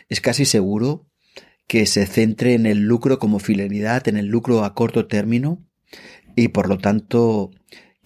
es 0.08 0.20
casi 0.22 0.44
seguro 0.46 1.06
que 1.66 1.84
se 1.86 2.06
centre 2.06 2.54
en 2.54 2.64
el 2.64 2.80
lucro 2.80 3.18
como 3.18 3.40
fidelidad, 3.40 4.08
en 4.08 4.16
el 4.16 4.26
lucro 4.26 4.64
a 4.64 4.74
corto 4.74 5.06
término, 5.06 5.66
y 6.34 6.48
por 6.48 6.68
lo 6.68 6.78
tanto 6.78 7.50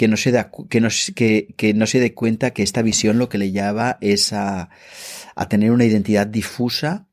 que 0.01 0.09
no 0.09 0.17
se 0.17 0.33
da, 0.33 0.51
que 0.71 0.81
no, 0.81 0.89
que, 1.15 1.55
que 1.59 1.75
no 1.75 1.87
se 1.87 2.01
dé 2.01 2.15
cuenta 2.15 2.53
que 2.53 2.63
esta 2.63 2.81
visión 2.81 3.19
lo 3.19 3.29
que 3.29 3.37
le 3.37 3.53
lleva 3.53 3.99
es 4.01 4.33
a, 4.33 4.71
a 5.35 5.49
tener 5.51 5.73
una 5.73 5.85
identidad 5.85 6.27
difusa, 6.27 7.07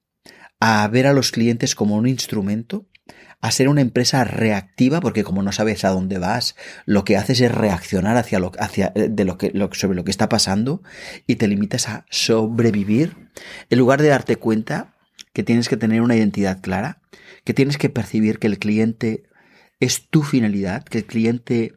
a 0.62 0.88
ver 0.88 1.06
a 1.06 1.12
los 1.12 1.32
clientes 1.32 1.76
como 1.76 1.98
un 1.98 2.08
instrumento, 2.08 2.88
a 3.42 3.52
ser 3.52 3.68
una 3.68 3.82
empresa 3.82 4.24
reactiva, 4.24 5.02
porque 5.02 5.26
como 5.26 5.44
no 5.44 5.52
sabes 5.52 5.84
a 5.84 5.90
dónde 5.90 6.18
vas, 6.18 6.56
lo 6.86 7.04
que 7.04 7.18
haces 7.18 7.42
es 7.42 7.52
reaccionar 7.52 8.16
hacia 8.16 8.40
lo, 8.40 8.54
hacia, 8.58 8.94
de 8.96 9.26
lo 9.26 9.38
que, 9.38 9.52
sobre 9.74 9.98
lo 9.98 10.06
que 10.06 10.12
está 10.12 10.30
pasando 10.30 10.82
y 11.28 11.36
te 11.36 11.50
limitas 11.50 11.90
a 11.90 12.06
sobrevivir, 12.10 13.18
en 13.70 13.80
lugar 13.80 14.02
de 14.02 14.08
darte 14.08 14.38
cuenta 14.38 14.96
que 15.34 15.44
tienes 15.44 15.68
que 15.68 15.76
tener 15.76 16.02
una 16.02 16.16
identidad 16.16 16.62
clara, 16.62 17.02
que 17.44 17.54
tienes 17.54 17.78
que 17.78 17.90
percibir 17.90 18.40
que 18.40 18.48
el 18.48 18.60
cliente 18.60 19.26
es 19.82 20.08
tu 20.10 20.24
finalidad, 20.24 20.86
que 20.86 21.00
el 21.00 21.06
cliente 21.06 21.74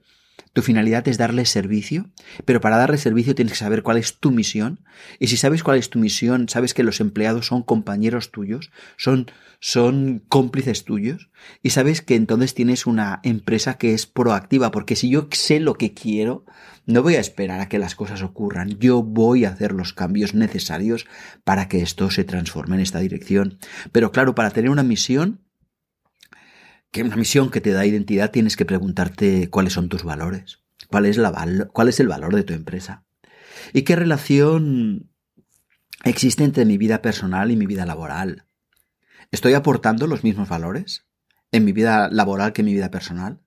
Tu 0.53 0.63
finalidad 0.63 1.07
es 1.07 1.17
darle 1.17 1.47
servicio, 1.47 2.11
pero 2.45 2.61
para 2.61 2.77
darle 2.77 2.99
servicio 2.99 3.37
tienes 3.37 3.53
que 3.53 3.59
saber 3.59 3.85
cuál 3.85 3.99
es 3.99 4.19
tu 4.19 4.33
misión. 4.33 4.81
Y 5.21 5.29
si 5.29 5.37
sabes 5.37 5.63
cuál 5.63 5.79
es 5.79 5.91
tu 5.91 6.01
misión, 6.01 6.49
sabes 6.49 6.75
que 6.75 6.83
los 6.83 7.01
empleados 7.01 7.47
son 7.47 7.63
compañeros 7.63 8.33
tuyos, 8.33 8.73
son, 8.97 9.31
son 9.61 10.25
cómplices 10.29 10.85
tuyos, 10.85 11.31
y 11.63 11.71
sabes 11.71 12.03
que 12.03 12.17
entonces 12.17 12.55
tienes 12.55 12.87
una 12.87 13.21
empresa 13.23 13.79
que 13.79 13.95
es 13.95 14.07
proactiva, 14.07 14.73
porque 14.73 14.97
si 14.97 15.09
yo 15.09 15.29
sé 15.31 15.61
lo 15.61 15.75
que 15.75 15.95
quiero, 15.95 16.45
no 16.85 17.05
voy 17.05 17.15
a 17.15 17.21
esperar 17.21 17.61
a 17.61 17.69
que 17.69 17.79
las 17.79 17.95
cosas 17.95 18.23
ocurran, 18.23 18.77
yo 18.79 19.05
voy 19.05 19.45
a 19.45 19.51
hacer 19.51 19.71
los 19.71 19.93
cambios 19.93 20.35
necesarios 20.35 21.07
para 21.45 21.69
que 21.69 21.81
esto 21.81 22.11
se 22.11 22.25
transforme 22.25 22.75
en 22.75 22.83
esta 22.83 22.99
dirección. 22.99 23.59
Pero 23.93 24.11
claro, 24.11 24.35
para 24.35 24.51
tener 24.51 24.71
una 24.71 24.83
misión, 24.83 25.41
que 26.90 27.03
una 27.03 27.16
misión 27.16 27.50
que 27.50 27.61
te 27.61 27.72
da 27.72 27.87
identidad, 27.87 28.31
tienes 28.31 28.57
que 28.57 28.64
preguntarte 28.64 29.48
cuáles 29.48 29.72
son 29.72 29.88
tus 29.88 30.03
valores, 30.03 30.61
cuál 30.88 31.07
es, 31.07 31.16
la 31.16 31.68
cuál 31.72 31.88
es 31.88 32.00
el 32.00 32.09
valor 32.09 32.35
de 32.35 32.42
tu 32.42 32.53
empresa 32.53 33.05
y 33.72 33.83
qué 33.83 33.96
relación 33.96 35.11
existe 36.05 36.44
entre 36.44 36.64
mi 36.64 36.79
vida 36.79 37.03
personal 37.03 37.50
y 37.50 37.57
mi 37.57 37.66
vida 37.66 37.87
laboral. 37.87 38.46
¿Estoy 39.31 39.55
aportando 39.55 40.07
los 40.07 40.24
mismos 40.24 40.48
valores 40.48 41.07
en 41.53 41.64
mi 41.64 41.72
vida 41.72 42.09
laboral 42.11 42.53
que 42.53 42.62
en 42.62 42.66
mi 42.66 42.74
vida 42.74 42.90
personal? 42.90 43.40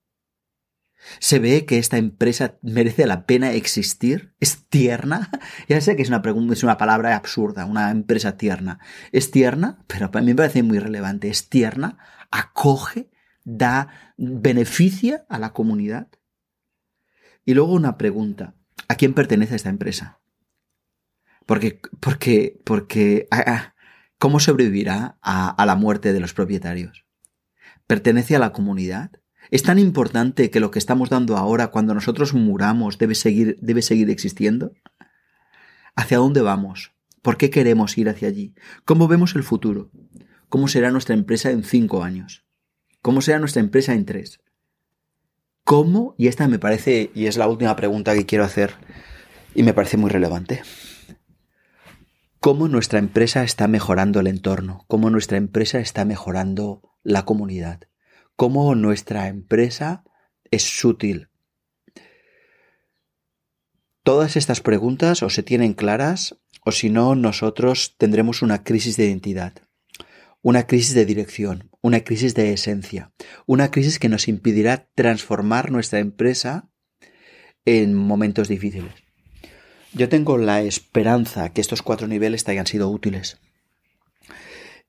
¿Se 1.19 1.39
ve 1.39 1.65
que 1.65 1.79
esta 1.79 1.97
empresa 1.97 2.57
merece 2.61 3.05
la 3.05 3.25
pena 3.25 3.51
existir? 3.51 4.33
¿Es 4.39 4.69
tierna? 4.69 5.29
Ya 5.67 5.81
sé 5.81 5.97
que 5.97 6.01
es 6.01 6.07
una, 6.07 6.21
pregunta, 6.21 6.53
es 6.53 6.63
una 6.63 6.77
palabra 6.77 7.15
absurda, 7.15 7.65
una 7.65 7.91
empresa 7.91 8.37
tierna. 8.37 8.79
¿Es 9.11 9.31
tierna? 9.31 9.83
Pero 9.87 10.11
para 10.11 10.23
mí 10.23 10.31
me 10.31 10.35
parece 10.35 10.63
muy 10.63 10.79
relevante. 10.79 11.27
¿Es 11.27 11.49
tierna? 11.49 11.97
¿Acoge? 12.31 13.09
Da, 13.43 14.13
beneficia 14.17 15.25
a 15.29 15.39
la 15.39 15.53
comunidad. 15.53 16.07
Y 17.45 17.53
luego 17.53 17.73
una 17.73 17.97
pregunta, 17.97 18.55
¿a 18.87 18.95
quién 18.95 19.13
pertenece 19.13 19.55
esta 19.55 19.69
empresa? 19.69 20.21
Porque, 21.45 21.81
porque, 21.99 22.59
porque, 22.63 23.27
¿cómo 24.17 24.39
sobrevivirá 24.39 25.17
a, 25.21 25.49
a 25.49 25.65
la 25.65 25.75
muerte 25.75 26.13
de 26.13 26.19
los 26.19 26.33
propietarios? 26.33 27.05
¿Pertenece 27.85 28.35
a 28.35 28.39
la 28.39 28.53
comunidad? 28.53 29.11
¿Es 29.51 29.63
tan 29.63 29.77
importante 29.77 30.49
que 30.49 30.59
lo 30.59 30.71
que 30.71 30.79
estamos 30.79 31.09
dando 31.09 31.37
ahora, 31.37 31.67
cuando 31.67 31.93
nosotros 31.93 32.33
muramos, 32.33 32.97
debe 32.97 33.15
seguir, 33.15 33.57
debe 33.61 33.81
seguir 33.81 34.09
existiendo? 34.09 34.71
¿Hacia 35.95 36.17
dónde 36.17 36.41
vamos? 36.41 36.93
¿Por 37.21 37.37
qué 37.37 37.49
queremos 37.49 37.97
ir 37.97 38.09
hacia 38.09 38.29
allí? 38.29 38.55
¿Cómo 38.85 39.07
vemos 39.07 39.35
el 39.35 39.43
futuro? 39.43 39.91
¿Cómo 40.49 40.67
será 40.67 40.91
nuestra 40.91 41.13
empresa 41.13 41.51
en 41.51 41.63
cinco 41.63 42.03
años? 42.03 42.42
¿Cómo 43.03 43.21
será 43.21 43.37
nuestra 43.37 43.59
empresa 43.59 43.93
en 43.93 44.05
tres? 44.05 44.39
¿Cómo? 45.65 46.15
Y 46.17 46.29
esta 46.29 46.47
me 46.47 46.57
parece, 46.57 47.11
y 47.13 47.25
es 47.25 47.35
la 47.35 47.49
última 47.49 47.75
pregunta 47.75 48.13
que 48.13 48.25
quiero 48.25 48.45
hacer, 48.45 48.75
y 49.53 49.63
me 49.63 49.73
parece 49.73 49.97
muy 49.97 50.09
relevante. 50.09 50.61
¿Cómo 52.39 52.69
nuestra 52.69 52.99
empresa 52.99 53.43
está 53.43 53.67
mejorando 53.67 54.21
el 54.21 54.27
entorno? 54.27 54.85
¿Cómo 54.87 55.09
nuestra 55.09 55.37
empresa 55.37 55.79
está 55.79 56.05
mejorando 56.05 56.81
la 57.03 57.25
comunidad? 57.25 57.81
¿Cómo 58.37 58.73
nuestra 58.73 59.27
empresa 59.27 60.05
es 60.49 60.63
sutil? 60.63 61.27
Todas 64.03 64.37
estas 64.37 64.61
preguntas 64.61 65.23
o 65.23 65.29
se 65.29 65.43
tienen 65.43 65.73
claras 65.73 66.39
o 66.63 66.71
si 66.71 66.89
no 66.89 67.15
nosotros 67.15 67.97
tendremos 67.97 68.41
una 68.41 68.63
crisis 68.63 68.95
de 68.95 69.07
identidad 69.07 69.55
una 70.43 70.67
crisis 70.67 70.93
de 70.93 71.05
dirección, 71.05 71.71
una 71.81 72.01
crisis 72.01 72.35
de 72.35 72.53
esencia, 72.53 73.11
una 73.47 73.71
crisis 73.71 73.97
que 73.97 74.09
nos 74.09 74.27
impedirá 74.27 74.89
transformar 74.93 75.71
nuestra 75.71 75.99
empresa 75.99 76.69
en 77.65 77.95
momentos 77.95 78.49
difíciles. 78.49 78.93
Yo 79.93 80.09
tengo 80.09 80.37
la 80.37 80.61
esperanza 80.61 81.53
que 81.53 81.61
estos 81.61 81.81
cuatro 81.81 82.07
niveles 82.07 82.43
te 82.43 82.51
hayan 82.51 82.67
sido 82.67 82.89
útiles 82.89 83.39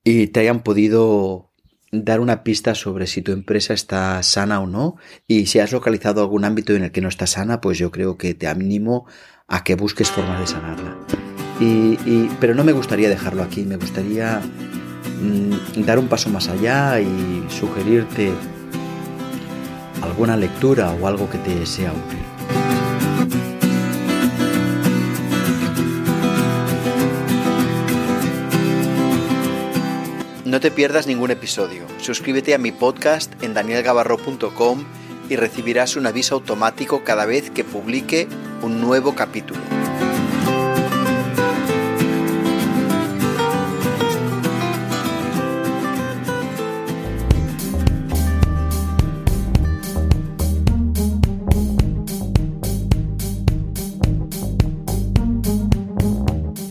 y 0.03 0.27
te 0.27 0.41
hayan 0.41 0.61
podido 0.61 1.53
dar 1.91 2.19
una 2.19 2.43
pista 2.43 2.75
sobre 2.75 3.07
si 3.07 3.21
tu 3.21 3.31
empresa 3.31 3.73
está 3.73 4.21
sana 4.23 4.59
o 4.59 4.67
no 4.67 4.97
y 5.25 5.45
si 5.45 5.59
has 5.59 5.71
localizado 5.71 6.21
algún 6.21 6.43
ámbito 6.43 6.73
en 6.73 6.83
el 6.83 6.91
que 6.91 6.99
no 6.99 7.07
está 7.07 7.27
sana, 7.27 7.61
pues 7.61 7.77
yo 7.77 7.91
creo 7.91 8.17
que 8.17 8.33
te 8.33 8.47
animo 8.47 9.07
a 9.47 9.63
que 9.63 9.75
busques 9.75 10.11
formas 10.11 10.41
de 10.41 10.47
sanarla. 10.47 10.97
pero 12.41 12.55
no 12.55 12.65
me 12.65 12.73
gustaría 12.73 13.07
dejarlo 13.07 13.41
aquí, 13.41 13.63
me 13.63 13.77
gustaría 13.77 14.41
dar 15.77 15.99
un 15.99 16.07
paso 16.07 16.29
más 16.29 16.47
allá 16.47 16.99
y 16.99 17.45
sugerirte 17.49 18.31
alguna 20.01 20.37
lectura 20.37 20.91
o 20.91 21.07
algo 21.07 21.29
que 21.29 21.37
te 21.39 21.65
sea 21.65 21.91
útil. 21.91 22.19
No 30.45 30.61
te 30.61 30.71
pierdas 30.71 31.05
ningún 31.05 31.31
episodio. 31.31 31.83
Suscríbete 31.99 32.53
a 32.53 32.57
mi 32.57 32.71
podcast 32.71 33.33
en 33.43 33.53
danielgabarro.com 33.53 34.85
y 35.29 35.35
recibirás 35.35 35.95
un 35.95 36.05
aviso 36.05 36.35
automático 36.35 37.03
cada 37.03 37.25
vez 37.25 37.49
que 37.49 37.63
publique 37.63 38.27
un 38.61 38.79
nuevo 38.79 39.15
capítulo. 39.15 39.59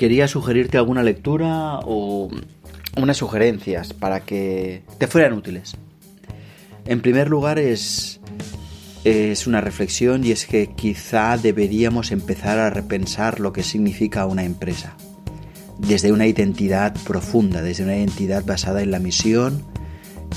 Quería 0.05 0.29
sugerirte 0.29 0.77
alguna 0.77 1.03
lectura 1.03 1.79
o 1.83 2.29
unas 2.95 3.17
sugerencias 3.17 3.95
para 3.95 4.21
que 4.21 4.83
te 4.99 5.07
fueran 5.07 5.33
útiles. 5.33 5.79
En 6.85 7.01
primer 7.01 7.31
lugar 7.31 7.59
es, 7.59 8.21
es 9.05 9.47
una 9.47 9.63
reflexión 9.63 10.23
y 10.23 10.31
es 10.31 10.45
que 10.45 10.67
quizá 10.67 11.39
deberíamos 11.39 12.13
empezar 12.13 12.59
a 12.59 12.69
repensar 12.69 13.41
lo 13.41 13.55
que 13.55 13.63
significa 13.63 14.27
una 14.27 14.45
empresa. 14.45 14.95
Desde 15.79 16.13
una 16.13 16.27
identidad 16.27 16.95
profunda, 17.07 17.63
desde 17.63 17.85
una 17.85 17.97
identidad 17.97 18.45
basada 18.45 18.83
en 18.83 18.91
la 18.91 18.99
misión, 18.99 19.65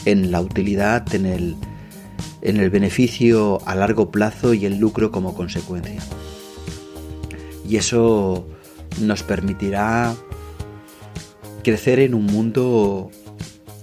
en 0.05 0.31
la 0.31 0.39
utilidad, 0.39 1.13
en 1.13 1.25
el, 1.25 1.57
en 2.41 2.55
el 2.55 2.69
beneficio 2.69 3.59
a 3.65 3.75
largo 3.75 4.11
plazo 4.11 4.53
y 4.53 4.65
el 4.65 4.77
lucro 4.77 5.11
como 5.11 5.35
consecuencia. 5.35 5.99
Y 7.67 7.75
eso 7.75 8.47
nos 8.99 9.23
permitirá 9.23 10.15
crecer 11.63 11.99
en 11.99 12.13
un 12.13 12.25
mundo 12.25 13.11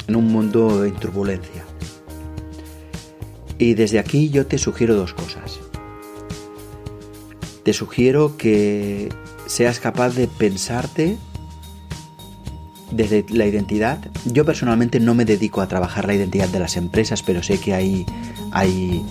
en 0.07 0.17
un 0.17 0.27
mundo 0.27 0.85
en 0.85 0.95
turbulencia. 0.95 1.65
Y 3.59 3.75
desde 3.75 3.99
aquí 3.99 4.31
yo 4.31 4.47
te 4.47 4.59
sugiero 4.59 4.95
dos 4.95 5.15
cosas. 5.15 5.61
Te 7.63 7.73
sugiero 7.73 8.37
que 8.37 9.09
seas 9.47 9.81
capaz 9.81 10.11
de 10.11 10.29
pensarte 10.29 11.17
desde 12.91 13.25
la 13.31 13.47
identidad. 13.47 13.99
Yo 14.27 14.45
personalmente 14.45 15.01
no 15.01 15.15
me 15.15 15.25
dedico 15.25 15.61
a 15.61 15.69
trabajar 15.69 16.07
la 16.07 16.15
identidad 16.15 16.49
de 16.49 16.61
las 16.61 16.77
empresas, 16.77 17.23
pero 17.23 17.43
sé 17.43 17.59
que 17.59 17.73
hay, 17.73 18.05
hay, 18.51 19.03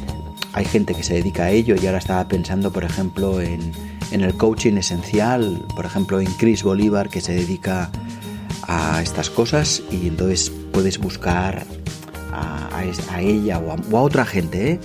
hay 0.54 0.66
gente 0.66 0.94
que 0.94 1.04
se 1.04 1.16
dedica 1.16 1.46
a 1.46 1.52
ello 1.52 1.76
y 1.82 1.86
ahora 1.88 1.98
estaba 1.98 2.28
pensando, 2.28 2.72
por 2.72 2.84
ejemplo, 2.84 3.42
en, 3.42 3.72
en 4.14 4.22
el 4.22 4.36
coaching 4.36 4.74
esencial, 4.78 5.60
por 5.76 5.86
ejemplo 5.86 6.22
en 6.22 6.32
Chris 6.34 6.62
Bolívar 6.64 7.10
que 7.10 7.20
se 7.20 7.34
dedica 7.34 7.90
a 8.62 9.02
estas 9.02 9.32
cosas 9.32 9.82
y 9.92 10.08
entonces 10.08 10.52
puedes 10.72 11.00
buscar 11.00 11.66
a, 12.32 13.20
ella 13.20 13.60
o 13.60 13.72
a, 13.72 14.02
otra 14.02 14.26
gente 14.26 14.74
¿eh? 14.74 14.80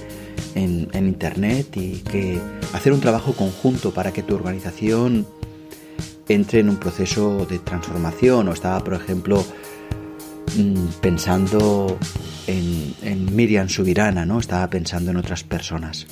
en, 0.54 0.88
internet 0.94 1.76
y 1.76 1.98
que 1.98 2.40
hacer 2.72 2.92
un 2.92 3.00
trabajo 3.00 3.34
conjunto 3.34 3.92
para 3.92 4.12
que 4.12 4.22
tu 4.22 4.34
organización 4.34 5.26
entre 6.28 6.60
en 6.60 6.70
un 6.70 6.76
proceso 6.76 7.46
de 7.46 7.58
transformación 7.58 8.48
o 8.48 8.52
estaba 8.52 8.82
por 8.82 8.94
ejemplo 8.94 9.44
mm, 10.56 11.00
pensando 11.00 11.98
en, 12.46 12.94
en 13.02 13.34
Miriam 13.36 13.68
Subirana, 13.68 14.24
¿no? 14.24 14.38
Estaba 14.38 14.68
pensando 14.70 15.10
en 15.10 15.18
otras 15.18 15.44
personas. 15.44 16.06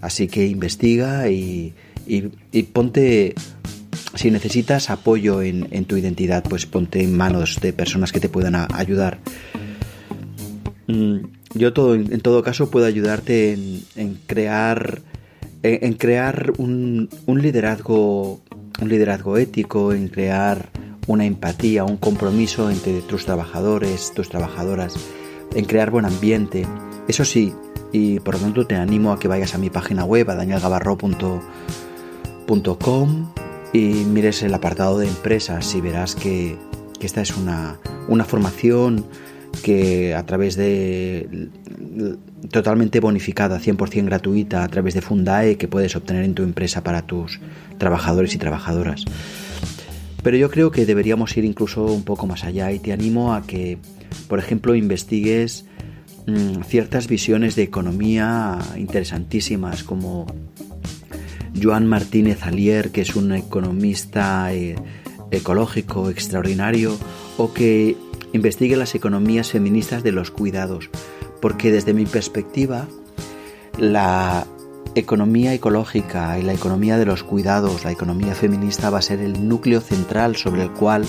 Así 0.00 0.28
que 0.28 0.46
investiga 0.46 1.28
y, 1.30 1.74
y, 2.06 2.62
ponte, 2.64 3.34
si 4.14 4.30
necesitas 4.30 4.90
apoyo 4.90 5.42
en, 5.42 5.84
tu 5.84 5.96
identidad, 5.96 6.44
pues 6.48 6.66
ponte 6.66 7.02
en 7.02 7.16
manos 7.16 7.58
de 7.60 7.72
personas 7.72 8.12
que 8.12 8.20
te 8.20 8.28
puedan 8.28 8.54
ayudar. 8.72 9.18
Mm, 10.86 11.16
yo 11.54 11.72
todo, 11.72 11.94
en 11.94 12.20
todo 12.20 12.42
caso 12.42 12.70
puedo 12.70 12.86
ayudarte 12.86 13.52
en, 13.96 14.18
crear, 14.26 15.02
en, 15.62 15.94
crear 15.94 16.52
un, 16.58 17.08
liderazgo, 17.26 18.40
un 18.80 18.88
liderazgo 18.88 19.36
ético, 19.38 19.92
en 19.92 20.08
crear 20.08 20.70
una 21.06 21.24
empatía, 21.24 21.84
un 21.84 21.96
compromiso 21.96 22.70
entre 22.70 23.00
tus 23.00 23.24
trabajadores, 23.24 24.12
tus 24.14 24.28
trabajadoras, 24.28 24.94
en 25.54 25.64
crear 25.64 25.90
buen 25.90 26.04
ambiente. 26.04 26.66
Eso 27.08 27.24
sí, 27.24 27.52
y 27.92 28.20
por 28.20 28.34
lo 28.34 28.40
tanto 28.40 28.66
te 28.66 28.74
animo 28.74 29.12
a 29.12 29.18
que 29.18 29.28
vayas 29.28 29.54
a 29.54 29.58
mi 29.58 29.70
página 29.70 30.04
web, 30.04 30.28
a 30.30 30.34
danielgavarro.com 32.46 33.32
y 33.72 34.04
mires 34.04 34.42
el 34.42 34.54
apartado 34.54 34.98
de 34.98 35.08
empresas 35.08 35.74
y 35.74 35.80
verás 35.80 36.14
que, 36.14 36.56
esta 37.00 37.20
es 37.20 37.36
una, 37.36 37.78
una 38.08 38.24
formación 38.24 39.06
que 39.62 40.14
a 40.14 40.24
través 40.26 40.56
de 40.56 41.50
totalmente 42.50 43.00
bonificada, 43.00 43.60
100% 43.60 44.04
gratuita, 44.06 44.64
a 44.64 44.68
través 44.68 44.94
de 44.94 45.02
Fundae 45.02 45.56
que 45.56 45.68
puedes 45.68 45.94
obtener 45.94 46.24
en 46.24 46.34
tu 46.34 46.42
empresa 46.42 46.82
para 46.82 47.02
tus 47.02 47.38
trabajadores 47.78 48.34
y 48.34 48.38
trabajadoras. 48.38 49.04
Pero 50.22 50.36
yo 50.36 50.50
creo 50.50 50.70
que 50.70 50.84
deberíamos 50.84 51.36
ir 51.36 51.44
incluso 51.44 51.84
un 51.84 52.02
poco 52.02 52.26
más 52.26 52.44
allá 52.44 52.72
y 52.72 52.80
te 52.80 52.92
animo 52.92 53.34
a 53.34 53.42
que, 53.42 53.78
por 54.26 54.40
ejemplo, 54.40 54.74
investigues 54.74 55.66
mm, 56.26 56.62
ciertas 56.62 57.06
visiones 57.06 57.54
de 57.54 57.62
economía 57.62 58.58
interesantísimas 58.76 59.84
como 59.84 60.26
Joan 61.60 61.86
Martínez 61.86 62.42
Alier, 62.42 62.90
que 62.90 63.02
es 63.02 63.16
un 63.16 63.32
economista 63.32 64.52
eh, 64.52 64.76
ecológico 65.30 66.10
extraordinario, 66.10 66.96
o 67.36 67.52
que 67.52 67.96
investigue 68.32 68.76
las 68.76 68.94
economías 68.94 69.50
feministas 69.50 70.02
de 70.02 70.12
los 70.12 70.30
cuidados, 70.30 70.90
porque 71.40 71.72
desde 71.72 71.94
mi 71.94 72.06
perspectiva 72.06 72.86
la 73.78 74.46
economía 74.94 75.52
ecológica 75.52 76.38
y 76.38 76.42
la 76.42 76.54
economía 76.54 76.96
de 76.96 77.04
los 77.04 77.22
cuidados, 77.22 77.84
la 77.84 77.92
economía 77.92 78.34
feminista 78.34 78.90
va 78.90 78.98
a 78.98 79.02
ser 79.02 79.20
el 79.20 79.46
núcleo 79.46 79.80
central 79.80 80.36
sobre 80.36 80.62
el 80.62 80.70
cual 80.70 81.04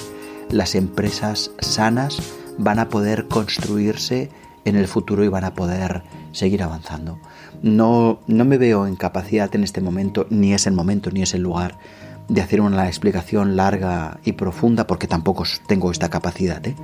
las 0.49 0.75
empresas 0.75 1.51
sanas 1.59 2.21
van 2.57 2.79
a 2.79 2.89
poder 2.89 3.27
construirse 3.27 4.29
en 4.65 4.75
el 4.75 4.87
futuro 4.87 5.23
y 5.23 5.29
van 5.29 5.45
a 5.45 5.53
poder 5.53 6.03
seguir 6.33 6.63
avanzando. 6.63 7.19
No, 7.61 8.19
no 8.27 8.45
me 8.45 8.57
veo 8.57 8.87
en 8.87 8.95
capacidad 8.95 9.53
en 9.55 9.63
este 9.63 9.81
momento, 9.81 10.27
ni 10.29 10.53
es 10.53 10.67
el 10.67 10.73
momento, 10.73 11.11
ni 11.11 11.21
es 11.21 11.33
el 11.33 11.41
lugar 11.41 11.77
de 12.27 12.41
hacer 12.41 12.61
una 12.61 12.87
explicación 12.87 13.55
larga 13.55 14.19
y 14.25 14.33
profunda, 14.33 14.85
porque 14.85 15.07
tampoco 15.07 15.43
tengo 15.67 15.91
esta 15.91 16.09
capacidad, 16.09 16.65
¿eh? 16.67 16.75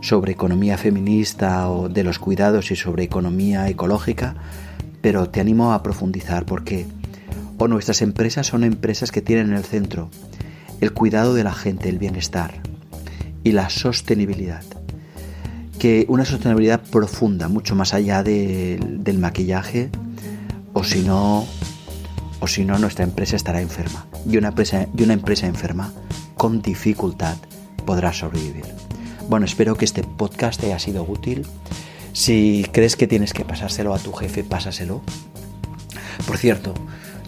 sobre 0.00 0.32
economía 0.32 0.78
feminista 0.78 1.68
o 1.70 1.88
de 1.88 2.04
los 2.04 2.18
cuidados 2.18 2.70
y 2.70 2.76
sobre 2.76 3.02
economía 3.04 3.68
ecológica, 3.68 4.36
pero 5.00 5.28
te 5.28 5.40
animo 5.40 5.72
a 5.72 5.82
profundizar 5.82 6.44
porque 6.46 6.86
o 7.58 7.66
nuestras 7.66 8.02
empresas 8.02 8.46
son 8.46 8.62
empresas 8.62 9.10
que 9.10 9.20
tienen 9.20 9.48
en 9.48 9.56
el 9.56 9.64
centro 9.64 10.10
el 10.80 10.92
cuidado 10.92 11.34
de 11.34 11.42
la 11.42 11.52
gente, 11.52 11.88
el 11.88 11.98
bienestar 11.98 12.62
y 13.42 13.52
la 13.52 13.68
sostenibilidad. 13.68 14.62
Que 15.78 16.06
una 16.08 16.24
sostenibilidad 16.24 16.80
profunda, 16.80 17.48
mucho 17.48 17.74
más 17.74 17.94
allá 17.94 18.22
del 18.22 19.18
maquillaje, 19.18 19.90
o 20.72 20.84
si 20.84 21.02
no, 21.02 21.46
o 22.40 22.78
nuestra 22.78 23.04
empresa 23.04 23.36
estará 23.36 23.60
enferma. 23.60 24.06
Y 24.28 24.36
una 24.36 24.48
empresa, 24.48 24.88
y 24.96 25.02
una 25.02 25.12
empresa 25.12 25.46
enferma, 25.46 25.92
con 26.36 26.62
dificultad, 26.62 27.36
podrá 27.84 28.12
sobrevivir. 28.12 28.64
Bueno, 29.28 29.46
espero 29.46 29.76
que 29.76 29.84
este 29.84 30.02
podcast 30.02 30.62
haya 30.64 30.78
sido 30.78 31.04
útil. 31.04 31.46
Si 32.12 32.66
crees 32.72 32.96
que 32.96 33.06
tienes 33.06 33.32
que 33.32 33.44
pasárselo 33.44 33.94
a 33.94 33.98
tu 33.98 34.12
jefe, 34.12 34.42
pásaselo. 34.42 35.02
Por 36.26 36.38
cierto, 36.38 36.74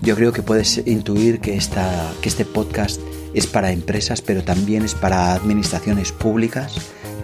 yo 0.02 0.16
creo 0.16 0.32
que 0.32 0.42
puedes 0.42 0.82
intuir 0.86 1.40
que, 1.40 1.56
esta, 1.56 2.12
que 2.22 2.28
este 2.28 2.44
podcast 2.44 3.00
es 3.34 3.46
para 3.46 3.70
empresas, 3.70 4.22
pero 4.22 4.42
también 4.42 4.84
es 4.84 4.94
para 4.94 5.34
administraciones 5.34 6.12
públicas, 6.12 6.74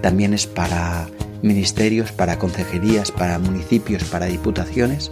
también 0.00 0.35
es 0.35 0.46
para 0.46 1.09
ministerios, 1.42 2.12
para 2.12 2.38
consejerías, 2.38 3.11
para 3.12 3.38
municipios, 3.38 4.04
para 4.04 4.26
diputaciones. 4.26 5.11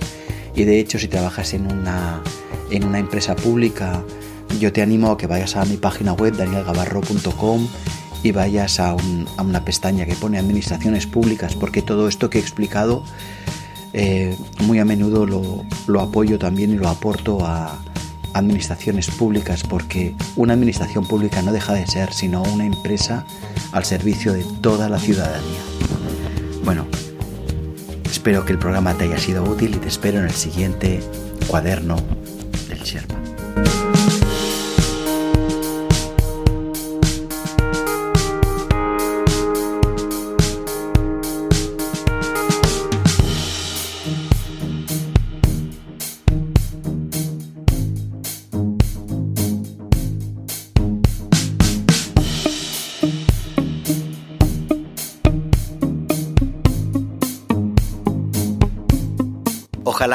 Y 0.55 0.65
de 0.65 0.79
hecho, 0.79 0.99
si 0.99 1.09
trabajas 1.09 1.55
en 1.55 1.71
una, 1.71 2.23
en 2.71 2.85
una 2.85 2.99
empresa 2.99 3.37
pública, 3.37 4.03
yo 4.61 4.73
te 4.73 4.83
animo 4.83 5.11
a 5.11 5.19
que 5.19 5.27
vayas 5.27 5.57
a 5.57 5.65
mi 5.65 5.77
página 5.77 6.13
web, 6.13 6.37
danielgavarro.com, 6.37 7.69
y 8.25 8.33
vayas 8.33 8.81
a, 8.81 8.97
una 9.39 9.65
pestaña 9.65 10.07
que 10.07 10.15
pone 10.15 10.39
Administraciones 10.39 11.07
Públicas, 11.07 11.55
porque 11.55 11.83
todo 11.83 12.09
esto 12.09 12.31
que 12.31 12.39
he 12.39 12.41
explicado 12.41 13.05
eh, 13.93 14.35
muy 14.63 14.79
a 14.79 14.85
menudo 14.87 15.27
lo, 15.27 16.01
apoyo 16.01 16.39
también 16.39 16.73
y 16.73 16.77
lo 16.77 16.89
aporto 16.89 17.45
a 17.47 17.79
administraciones 18.35 19.09
públicas, 19.11 19.63
porque 19.63 20.15
una 20.37 20.53
administración 20.53 21.07
pública 21.07 21.41
no 21.43 21.53
deja 21.53 21.73
de 21.73 21.87
ser 21.87 22.13
sino 22.13 22.43
una 22.43 22.67
empresa 22.67 23.25
al 23.73 23.85
servicio 23.85 24.33
de 24.33 24.45
toda 24.61 24.89
la 24.89 24.99
ciudadanía. 24.99 25.61
Bueno, 26.65 26.87
espero 28.05 28.45
que 28.45 28.53
el 28.53 28.59
programa 28.59 28.95
te 28.95 29.05
haya 29.05 29.19
sido 29.19 29.45
útil 29.45 29.75
y 29.75 29.79
te 29.79 29.89
espero 29.89 30.19
en 30.19 30.25
el 30.25 30.33
siguiente 30.33 31.01
cuaderno 31.47 31.97
del 32.69 32.81
Sherpa. 32.81 33.17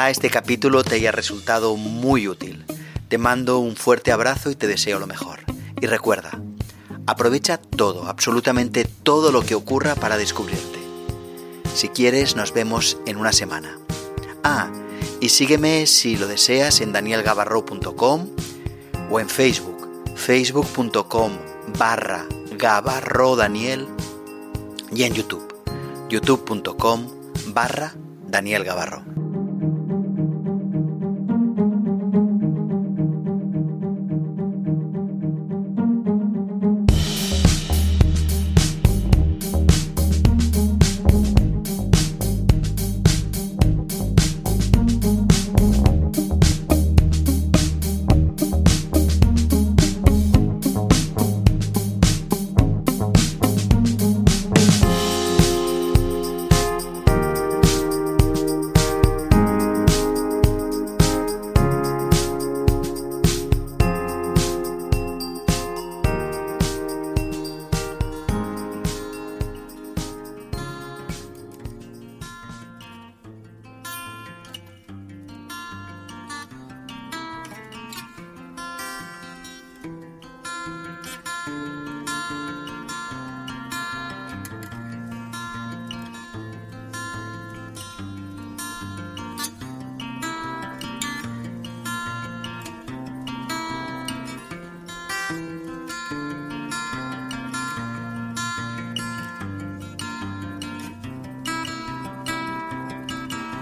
Este 0.08 0.30
capítulo 0.30 0.82
te 0.82 0.94
haya 0.94 1.12
resultado 1.12 1.76
muy 1.76 2.26
útil. 2.26 2.64
Te 3.08 3.18
mando 3.18 3.58
un 3.58 3.76
fuerte 3.76 4.12
abrazo 4.12 4.50
y 4.50 4.54
te 4.56 4.66
deseo 4.66 4.98
lo 4.98 5.06
mejor. 5.06 5.40
Y 5.80 5.86
recuerda, 5.86 6.40
aprovecha 7.06 7.58
todo, 7.58 8.06
absolutamente 8.06 8.84
todo 8.84 9.30
lo 9.30 9.42
que 9.42 9.54
ocurra 9.54 9.94
para 9.94 10.16
descubrirte. 10.16 10.78
Si 11.74 11.88
quieres, 11.88 12.34
nos 12.34 12.52
vemos 12.54 12.96
en 13.06 13.18
una 13.18 13.32
semana. 13.32 13.78
Ah, 14.42 14.70
y 15.20 15.28
sígueme 15.28 15.86
si 15.86 16.16
lo 16.16 16.26
deseas 16.26 16.80
en 16.80 16.92
danielgavarro.com 16.92 18.28
o 19.10 19.20
en 19.20 19.28
Facebook, 19.28 19.88
facebook.com 20.16 21.32
barra 21.78 22.26
gavarrodaniel 22.56 23.86
y 24.92 25.04
en 25.04 25.14
YouTube, 25.14 25.54
youtube.com 26.08 27.06
barra 27.52 27.94
Daniel 28.26 28.64
Gavarro. 28.64 29.19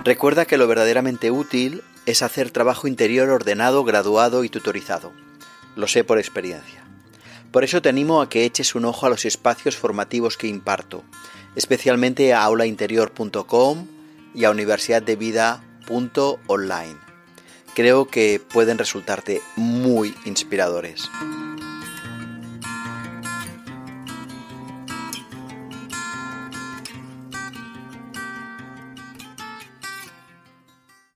Recuerda 0.09 0.47
que 0.47 0.57
lo 0.57 0.67
verdaderamente 0.67 1.31
útil 1.31 1.83
es 2.07 2.23
hacer 2.23 2.51
trabajo 2.51 2.89
interior 2.89 3.29
ordenado, 3.29 3.85
graduado 3.85 4.43
y 4.43 4.49
tutorizado. 4.49 5.13
Lo 5.77 5.87
sé 5.87 6.03
por 6.03 6.17
experiencia. 6.17 6.83
Por 7.53 7.63
eso 7.63 7.83
te 7.83 7.91
animo 7.91 8.23
a 8.23 8.31
que 8.31 8.47
eches 8.47 8.75
un 8.75 8.87
ojo 8.87 9.05
a 9.05 9.11
los 9.11 9.27
espacios 9.27 9.77
formativos 9.77 10.39
que 10.39 10.47
imparto, 10.47 11.05
especialmente 11.57 12.33
a 12.33 12.43
aulainterior.com 12.45 13.87
y 14.35 14.45
a 14.45 14.51
universidaddevida.com 14.51 16.39
Creo 17.75 18.09
que 18.09 18.41
pueden 18.41 18.79
resultarte 18.79 19.43
muy 19.57 20.15
inspiradores. 20.25 21.11